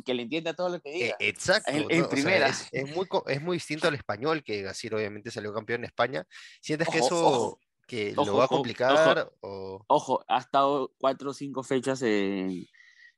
que 0.04 0.14
le 0.14 0.22
entienda 0.22 0.54
todo 0.54 0.68
lo 0.68 0.80
que 0.80 0.90
Eh, 0.90 1.02
diga. 1.04 1.16
exacto, 1.20 1.70
en- 1.70 1.76
en 1.76 1.86
¿no? 1.88 1.94
O 1.94 1.98
sea, 1.98 2.08
primera. 2.08 2.48
es, 2.48 2.68
es 2.72 2.94
muy, 2.94 3.06
es 3.28 3.42
muy 3.42 3.56
distinto 3.56 3.88
al 3.88 3.94
español, 3.94 4.42
que 4.42 4.62
Gasir 4.62 4.94
obviamente 4.94 5.30
salió 5.30 5.52
campeón 5.54 5.80
en 5.80 5.84
España. 5.86 6.26
¿Sientes 6.60 6.88
que 6.88 6.98
eso 6.98 7.26
ojo, 7.26 7.60
que 7.86 8.12
ojo, 8.16 8.26
lo 8.26 8.36
va 8.36 8.42
a 8.42 8.46
ojo, 8.46 8.56
complicar? 8.56 9.30
O... 9.40 9.84
Ojo, 9.86 10.24
ha 10.28 10.38
estado 10.38 10.92
cuatro 10.98 11.30
o 11.30 11.34
cinco 11.34 11.62
fechas 11.62 12.02
en, 12.02 12.66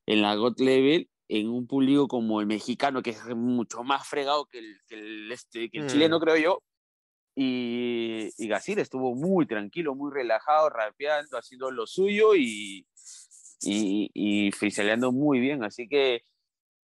en 0.06 0.22
la 0.22 0.34
GOT 0.34 0.60
Level 0.60 1.08
en 1.28 1.48
un 1.48 1.66
público 1.66 2.08
como 2.08 2.40
el 2.40 2.46
mexicano, 2.46 3.02
que 3.02 3.10
es 3.10 3.24
mucho 3.34 3.82
más 3.82 4.06
fregado 4.06 4.46
que 4.46 4.58
el, 4.58 4.80
que 4.86 4.94
el, 4.94 5.32
este, 5.32 5.70
que 5.70 5.78
el 5.78 5.84
Mm. 5.84 5.88
chileno, 5.88 6.20
creo 6.20 6.36
yo. 6.36 6.62
Y, 7.34 8.30
y 8.38 8.48
Gasir 8.48 8.78
estuvo 8.78 9.14
muy 9.14 9.46
tranquilo, 9.46 9.94
muy 9.94 10.10
relajado, 10.12 10.70
rapeando, 10.70 11.36
haciendo 11.36 11.70
lo 11.70 11.86
suyo 11.86 12.34
y, 12.34 12.86
y, 13.60 14.10
y 14.14 14.52
freestyleando 14.52 15.12
muy 15.12 15.40
bien. 15.40 15.62
Así 15.62 15.86
que 15.86 16.22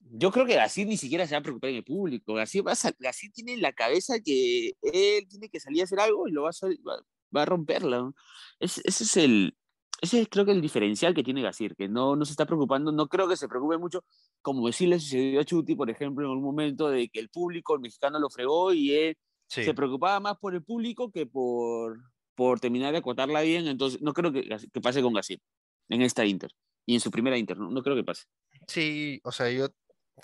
yo 0.01 0.33
creo 0.33 0.47
que 0.47 0.57
Gasir 0.57 0.89
ni 0.89 0.97
siquiera 0.97 1.27
se 1.27 1.35
va 1.35 1.39
a 1.39 1.43
preocupar 1.43 1.71
en 1.71 1.77
el 1.77 1.85
público. 1.85 2.35
Gasir, 2.35 2.67
va 2.67 2.73
a 2.73 2.93
Gasir 2.99 3.31
tiene 3.33 3.53
en 3.53 3.63
la 3.63 3.73
cabeza 3.73 4.19
que 4.19 4.73
él 4.83 5.29
tiene 5.29 5.49
que 5.49 5.61
salir 5.61 5.83
a 5.83 5.85
hacer 5.85 6.01
algo 6.01 6.27
y 6.27 6.33
lo 6.33 6.43
va 6.43 6.51
a, 6.51 6.67
va, 6.89 7.01
va 7.37 7.43
a 7.43 7.47
romperla. 7.47 8.11
Ese, 8.59 8.81
ese 8.85 9.05
es 9.05 9.17
el, 9.19 9.57
ese 10.01 10.21
es 10.23 10.29
creo 10.29 10.45
que 10.45 10.53
el 10.53 10.61
diferencial 10.61 11.15
que 11.15 11.23
tiene 11.23 11.43
Gasir, 11.43 11.77
que 11.77 11.89
no, 11.89 12.17
no 12.17 12.25
se 12.25 12.33
está 12.33 12.47
preocupando, 12.47 12.93
no 12.93 13.09
creo 13.09 13.29
que 13.29 13.37
se 13.37 13.49
preocupe 13.49 13.79
mucho, 13.79 14.05
como 14.43 14.71
sí 14.73 14.87
le 14.87 14.99
sucedió 14.99 15.41
a 15.41 15.45
Chuti, 15.45 15.75
por 15.75 15.91
ejemplo, 15.91 16.27
en 16.27 16.39
un 16.39 16.43
momento 16.43 16.89
de 16.89 17.09
que 17.09 17.21
el 17.21 17.29
público, 17.29 17.75
el 17.75 17.81
mexicano 17.81 18.19
lo 18.19 18.31
fregó 18.31 18.73
y 18.73 18.95
él 18.95 19.17
Sí. 19.47 19.65
se 19.65 19.75
preocupaba 19.75 20.21
más 20.21 20.39
por 20.39 20.55
el 20.55 20.63
público 20.63 21.11
que 21.11 21.27
por, 21.27 21.99
por 22.37 22.61
terminar 22.61 22.93
de 22.93 22.99
acotarla 22.99 23.41
bien, 23.41 23.67
entonces 23.67 24.01
no 24.01 24.13
creo 24.13 24.31
que, 24.31 24.49
que 24.73 24.81
pase 24.81 25.03
con 25.03 25.13
Gasir 25.13 25.41
en 25.89 26.03
esta 26.03 26.25
Inter 26.25 26.53
y 26.87 26.95
en 26.95 27.01
su 27.01 27.11
primera 27.11 27.37
Inter, 27.37 27.59
no, 27.59 27.69
no 27.69 27.83
creo 27.83 27.97
que 27.97 28.05
pase. 28.05 28.27
Sí, 28.69 29.21
o 29.25 29.33
sea, 29.33 29.51
yo, 29.51 29.67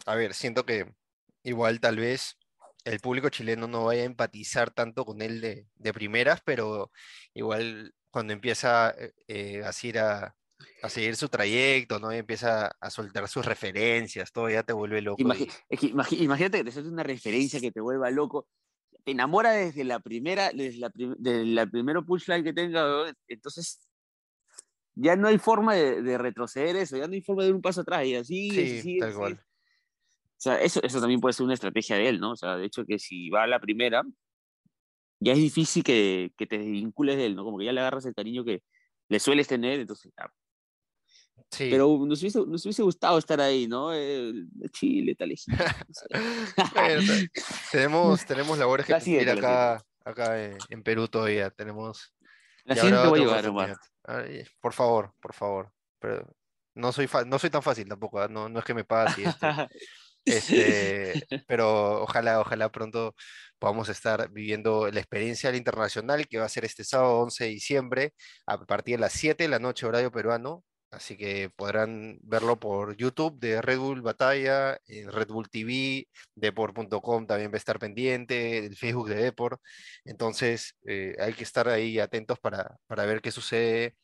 a 0.07 0.15
ver, 0.15 0.33
siento 0.33 0.65
que 0.65 0.93
igual 1.43 1.81
tal 1.81 1.97
vez 1.97 2.39
el 2.85 3.01
público 3.01 3.29
chileno 3.31 3.67
no 3.67 3.87
vaya 3.87 4.03
a 4.03 4.07
empatizar 4.07 4.71
tanto 4.71 5.05
con 5.05 5.21
él 5.21 5.41
de, 5.41 5.67
de 5.75 5.93
primeras, 5.93 6.41
pero 6.45 6.93
igual 7.35 7.93
cuando 8.17 8.33
empieza 8.33 8.95
eh, 8.99 9.13
eh, 9.29 9.63
a, 9.63 9.69
a 10.83 10.89
seguir 10.89 11.17
su 11.17 11.29
trayecto, 11.29 11.99
¿no? 12.01 12.15
Y 12.15 12.17
empieza 12.17 12.69
a 12.81 12.89
soltar 12.89 13.29
sus 13.29 13.45
referencias, 13.45 14.33
todo 14.33 14.49
ya 14.49 14.63
te 14.63 14.73
vuelve 14.73 15.03
loco. 15.03 15.23
Es 15.69 15.79
que 15.81 15.89
imagínate 15.89 16.57
que 16.57 16.65
te 16.65 16.73
suelte 16.73 16.89
una 16.91 17.03
referencia 17.03 17.61
que 17.61 17.71
te 17.71 17.83
vuelva 17.83 18.11
loco, 18.11 18.49
te 19.05 19.11
enamora 19.13 19.51
desde 19.53 19.85
la 19.85 20.01
primera, 20.01 20.49
desde 20.51 20.79
la, 20.79 20.89
prim- 20.89 21.15
de 21.19 21.45
la 21.45 21.67
primero 21.67 22.07
punchline 22.07 22.43
que 22.43 22.55
tenga, 22.55 23.15
entonces 23.29 23.87
ya 24.95 25.15
no 25.15 25.29
hay 25.29 25.37
forma 25.37 25.75
de, 25.75 26.01
de 26.01 26.17
retroceder 26.17 26.75
eso, 26.77 26.97
ya 26.97 27.07
no 27.07 27.13
hay 27.13 27.21
forma 27.21 27.43
de 27.43 27.51
dar 27.51 27.57
un 27.57 27.61
paso 27.61 27.83
atrás 27.83 28.07
y 28.07 28.15
así, 28.15 28.49
Sí, 28.51 28.79
así, 28.79 28.99
tal 28.99 29.09
así. 29.11 29.19
cual. 29.19 29.33
O 29.35 30.39
sea, 30.39 30.59
eso, 30.63 30.83
eso 30.83 31.01
también 31.01 31.21
puede 31.21 31.35
ser 31.35 31.45
una 31.45 31.53
estrategia 31.53 31.97
de 31.97 32.09
él, 32.09 32.19
¿no? 32.19 32.31
O 32.31 32.37
sea, 32.37 32.57
de 32.57 32.65
hecho 32.65 32.87
que 32.87 32.99
si 32.99 33.29
va 33.29 33.43
a 33.43 33.47
la 33.47 33.61
primera, 33.61 34.03
ya 35.21 35.33
es 35.33 35.39
difícil 35.39 35.83
que, 35.83 36.33
que 36.37 36.47
te 36.47 36.59
vincules 36.59 37.17
de 37.17 37.27
él, 37.27 37.37
¿no? 37.37 37.45
Como 37.45 37.59
que 37.59 37.65
ya 37.65 37.73
le 37.73 37.81
agarras 37.81 38.05
el 38.07 38.15
cariño 38.15 38.45
que, 38.45 38.63
le 39.09 39.21
sueles 39.21 39.47
tener, 39.47 39.81
entonces, 39.81 40.13
ah, 40.19 40.29
Sí. 41.51 41.69
pero 41.71 41.87
nos 42.07 42.21
hubiese, 42.21 42.41
nos 42.47 42.65
hubiese 42.65 42.83
gustado 42.83 43.19
estar 43.19 43.41
ahí, 43.41 43.69
¿no? 43.69 43.93
Eh, 43.95 44.33
Chile, 44.73 45.15
tal 45.15 45.33
y- 45.33 45.37
tenemos, 47.71 48.25
tenemos 48.27 48.59
labores 48.59 48.87
que 48.87 48.93
La 48.93 48.99
cumplir 48.99 49.31
acá, 49.31 49.83
acá 50.05 50.43
en, 50.43 50.59
en 50.71 50.83
Perú 50.83 51.09
todavía. 51.09 51.51
Tenemos. 51.51 52.15
La 52.65 52.75
siguiente 52.75 53.07
voy 53.09 53.21
a 53.21 53.43
llevar. 53.43 53.77
Ay, 54.05 54.45
por 54.61 54.73
favor, 54.73 55.15
por 55.21 55.35
favor. 55.35 55.71
Pero 56.01 56.27
no 56.75 56.93
soy, 56.93 57.09
no 57.27 57.39
soy 57.39 57.51
tan 57.51 57.63
fácil 57.63 57.89
tampoco, 57.89 58.21
¿ah? 58.21 58.29
no, 58.29 58.49
no 58.49 58.59
es 58.59 58.65
que 58.65 58.75
me 58.75 58.85
pagas 58.85 59.19
y 59.19 59.25
esto. 59.25 59.47
Este, 60.27 61.25
pero 61.49 62.03
ojalá, 62.03 62.41
ojalá 62.41 62.71
pronto 62.71 63.15
podamos 63.59 63.89
estar 63.89 64.31
viviendo 64.31 64.91
la 64.91 65.01
experiencia 65.01 65.51
del 65.51 65.59
internacional 65.59 66.27
que 66.29 66.39
va 66.39 66.45
a 66.47 66.49
ser 66.49 66.65
este 66.65 66.85
sábado 66.85 67.21
11 67.21 67.45
de 67.45 67.51
diciembre 67.51 68.15
a 68.47 68.59
partir 68.67 68.97
de 68.97 69.01
las 69.03 69.13
7 69.13 69.45
de 69.45 69.49
la 69.49 69.59
noche 69.59 69.87
horario 69.87 70.11
peruano. 70.13 70.65
Así 70.91 71.17
que 71.17 71.51
podrán 71.57 72.19
verlo 72.23 72.59
por 72.59 72.97
YouTube 72.97 73.39
de 73.39 73.61
Red 73.61 73.79
Bull 73.79 74.03
Batalla, 74.03 74.79
en 74.87 75.11
Red 75.13 75.29
Bull 75.29 75.49
TV, 75.51 76.09
Deport.com 76.35 77.27
también 77.27 77.51
va 77.51 77.55
a 77.55 77.59
estar 77.59 77.79
pendiente, 77.79 78.59
el 78.67 78.77
Facebook 78.77 79.09
de 79.09 79.17
Deport. 79.17 79.61
Entonces 80.05 80.77
eh, 80.87 81.15
hay 81.21 81.35
que 81.35 81.45
estar 81.45 81.69
ahí 81.69 81.99
atentos 81.99 82.39
para, 82.39 82.77
para 82.87 83.05
ver 83.05 83.21
qué 83.21 83.31
sucede 83.33 83.97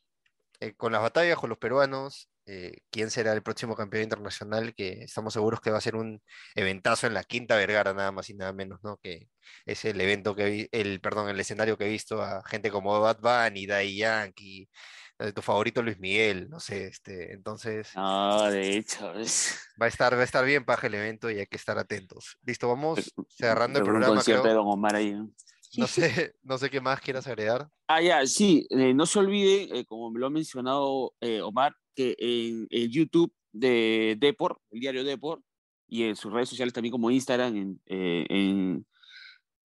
eh, 0.61 0.75
con 0.77 0.93
las 0.93 1.03
batallas, 1.03 1.39
con 1.39 1.51
los 1.51 1.59
peruanos, 1.59 2.29
eh, 2.47 2.79
quién 2.91 3.11
será 3.11 3.33
el 3.33 3.43
próximo 3.43 3.77
campeón 3.77 4.05
internacional, 4.05 4.75
que 4.75 5.05
estamos 5.05 5.33
seguros 5.33 5.61
que 5.61 5.71
va 5.71 5.79
a 5.79 5.81
ser 5.83 5.97
un 5.97 6.23
eventazo 6.55 7.07
en 7.07 7.15
la 7.15 7.25
Quinta 7.25 7.57
Vergara, 7.57 7.95
nada 7.95 8.13
más 8.13 8.29
y 8.31 8.35
nada 8.35 8.53
menos, 8.53 8.81
¿no? 8.83 8.97
Que 8.99 9.29
es 9.67 9.85
el 9.85 10.01
evento 10.01 10.35
que 10.35 10.45
vi, 10.45 10.69
el, 10.73 11.01
perdón, 11.01 11.29
el 11.29 11.39
escenario 11.41 11.79
que 11.79 11.87
he 11.87 11.89
visto 11.89 12.23
a 12.23 12.43
gente 12.45 12.71
como 12.71 12.99
Bad 13.01 13.21
Bunny, 13.21 13.67
Daddy 13.67 13.97
Yankee, 13.97 14.69
eh, 15.19 15.33
tu 15.33 15.43
favorito 15.43 15.83
Luis 15.83 15.99
Miguel, 16.01 16.49
no 16.51 16.59
sé, 16.59 16.87
este, 16.87 17.33
entonces 17.33 17.91
No, 17.95 18.51
de 18.51 18.77
hecho, 18.77 19.15
es... 19.15 19.59
va 19.81 19.87
a 19.87 19.89
estar, 19.89 20.17
va 20.17 20.21
a 20.23 20.25
estar 20.25 20.45
bien 20.45 20.65
paja 20.65 20.89
el 20.89 20.95
evento 20.95 21.31
y 21.31 21.39
hay 21.39 21.47
que 21.47 21.57
estar 21.57 21.79
atentos. 21.79 22.39
Listo, 22.45 22.69
vamos 22.69 23.13
cerrando 23.29 23.79
el 23.79 23.85
Seguro 23.85 23.99
un 23.99 24.01
programa, 24.01 24.15
concierto 24.17 24.43
creo. 24.43 24.53
de 24.53 24.59
Don 24.59 24.69
Omar 24.69 24.97
ahí. 24.97 25.13
¿no? 25.13 25.31
No 25.77 25.87
sé, 25.87 26.35
no 26.43 26.59
sé 26.59 26.71
qué 26.71 26.81
más 26.81 27.01
quieras 27.01 27.27
agregar. 27.27 27.69
Ah, 27.89 28.01
ya, 28.01 28.27
sí, 28.27 28.67
eh, 28.71 28.95
no 28.95 29.07
se 29.07 29.19
olvide, 29.19 29.79
eh, 29.79 29.85
como 29.85 30.11
me 30.11 30.21
lo 30.21 30.27
ha 30.27 30.31
mencionado 30.31 31.15
eh, 31.21 31.41
Omar, 31.43 31.75
que 31.95 32.15
en 32.19 32.67
el 32.71 32.91
YouTube 32.91 33.33
de 33.53 34.17
Deport, 34.19 34.59
el 34.71 34.81
diario 34.81 35.05
Deport, 35.05 35.43
y 35.89 36.05
en 36.05 36.17
sus 36.17 36.33
redes 36.33 36.49
sociales 36.49 36.73
también 36.73 36.93
como 36.93 37.11
Instagram, 37.11 37.55
en, 37.57 37.81
en, 37.87 38.87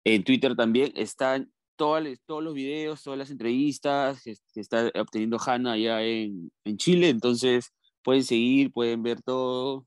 en 0.04 0.24
Twitter 0.24 0.54
también, 0.54 0.92
están 0.94 1.52
todas, 1.76 2.04
todos 2.26 2.44
los 2.44 2.54
videos, 2.54 3.02
todas 3.02 3.18
las 3.18 3.30
entrevistas 3.30 4.22
que, 4.22 4.36
que 4.54 4.60
está 4.60 4.90
obteniendo 4.94 5.38
Hanna 5.44 5.72
allá 5.72 6.02
en, 6.02 6.52
en 6.64 6.76
Chile, 6.76 7.08
entonces 7.08 7.72
pueden 8.02 8.24
seguir, 8.24 8.72
pueden 8.72 9.02
ver 9.02 9.20
todo. 9.22 9.86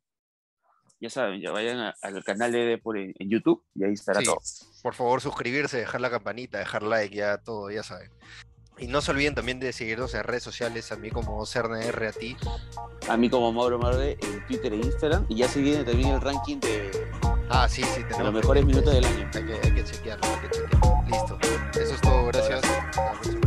Ya 1.01 1.09
saben, 1.09 1.41
ya 1.41 1.51
vayan 1.51 1.93
al 2.01 2.23
canal 2.23 2.51
de 2.51 2.59
Deport 2.65 2.97
en, 2.97 3.13
en 3.19 3.29
YouTube 3.29 3.63
y 3.75 3.83
ahí 3.83 3.93
estará 3.93 4.19
Sí. 4.21 4.25
todo. 4.25 4.37
Por 4.81 4.93
favor, 4.93 5.21
suscribirse, 5.21 5.77
dejar 5.77 6.01
la 6.01 6.09
campanita, 6.09 6.57
dejar 6.57 6.83
like, 6.83 7.15
ya 7.15 7.37
todo, 7.37 7.69
ya 7.69 7.83
saben. 7.83 8.09
Y 8.77 8.87
no 8.87 8.99
se 9.01 9.11
olviden 9.11 9.35
también 9.35 9.59
de 9.61 9.71
seguirnos 9.71 10.13
en 10.15 10.23
redes 10.23 10.43
sociales, 10.43 10.91
a 10.91 10.97
mí 10.97 11.09
como 11.09 11.45
CERNR, 11.45 12.05
a 12.07 12.11
ti. 12.11 12.35
a 13.07 13.15
mí 13.17 13.29
como 13.29 13.53
Mauro 13.53 13.79
Marde 13.79 14.17
en 14.21 14.45
Twitter 14.47 14.73
e 14.73 14.77
Instagram. 14.77 15.25
Y 15.29 15.35
ya 15.37 15.47
se 15.47 15.61
viene 15.61 15.83
también 15.85 16.09
el 16.09 16.19
ranking 16.21 16.59
de, 16.59 16.91
Ah, 17.49 17.69
sí, 17.69 17.83
sí, 17.83 18.03
de 18.03 18.23
los 18.23 18.33
mejores 18.33 18.65
minutos 18.65 18.93
del 18.93 19.05
año. 19.05 19.29
Hay 19.33 19.45
que, 19.45 19.53
hay 19.63 19.73
que 19.75 19.83
chequearlo, 19.83 20.25
hay 20.27 20.39
que 20.41 20.49
chequearlo. 20.49 21.03
Listo. 21.07 21.37
Eso 21.79 21.93
es 21.93 22.01
todo, 22.01 22.25
gracias. 22.27 22.63
Hasta 22.63 23.03
la 23.05 23.11
próxima. 23.13 23.44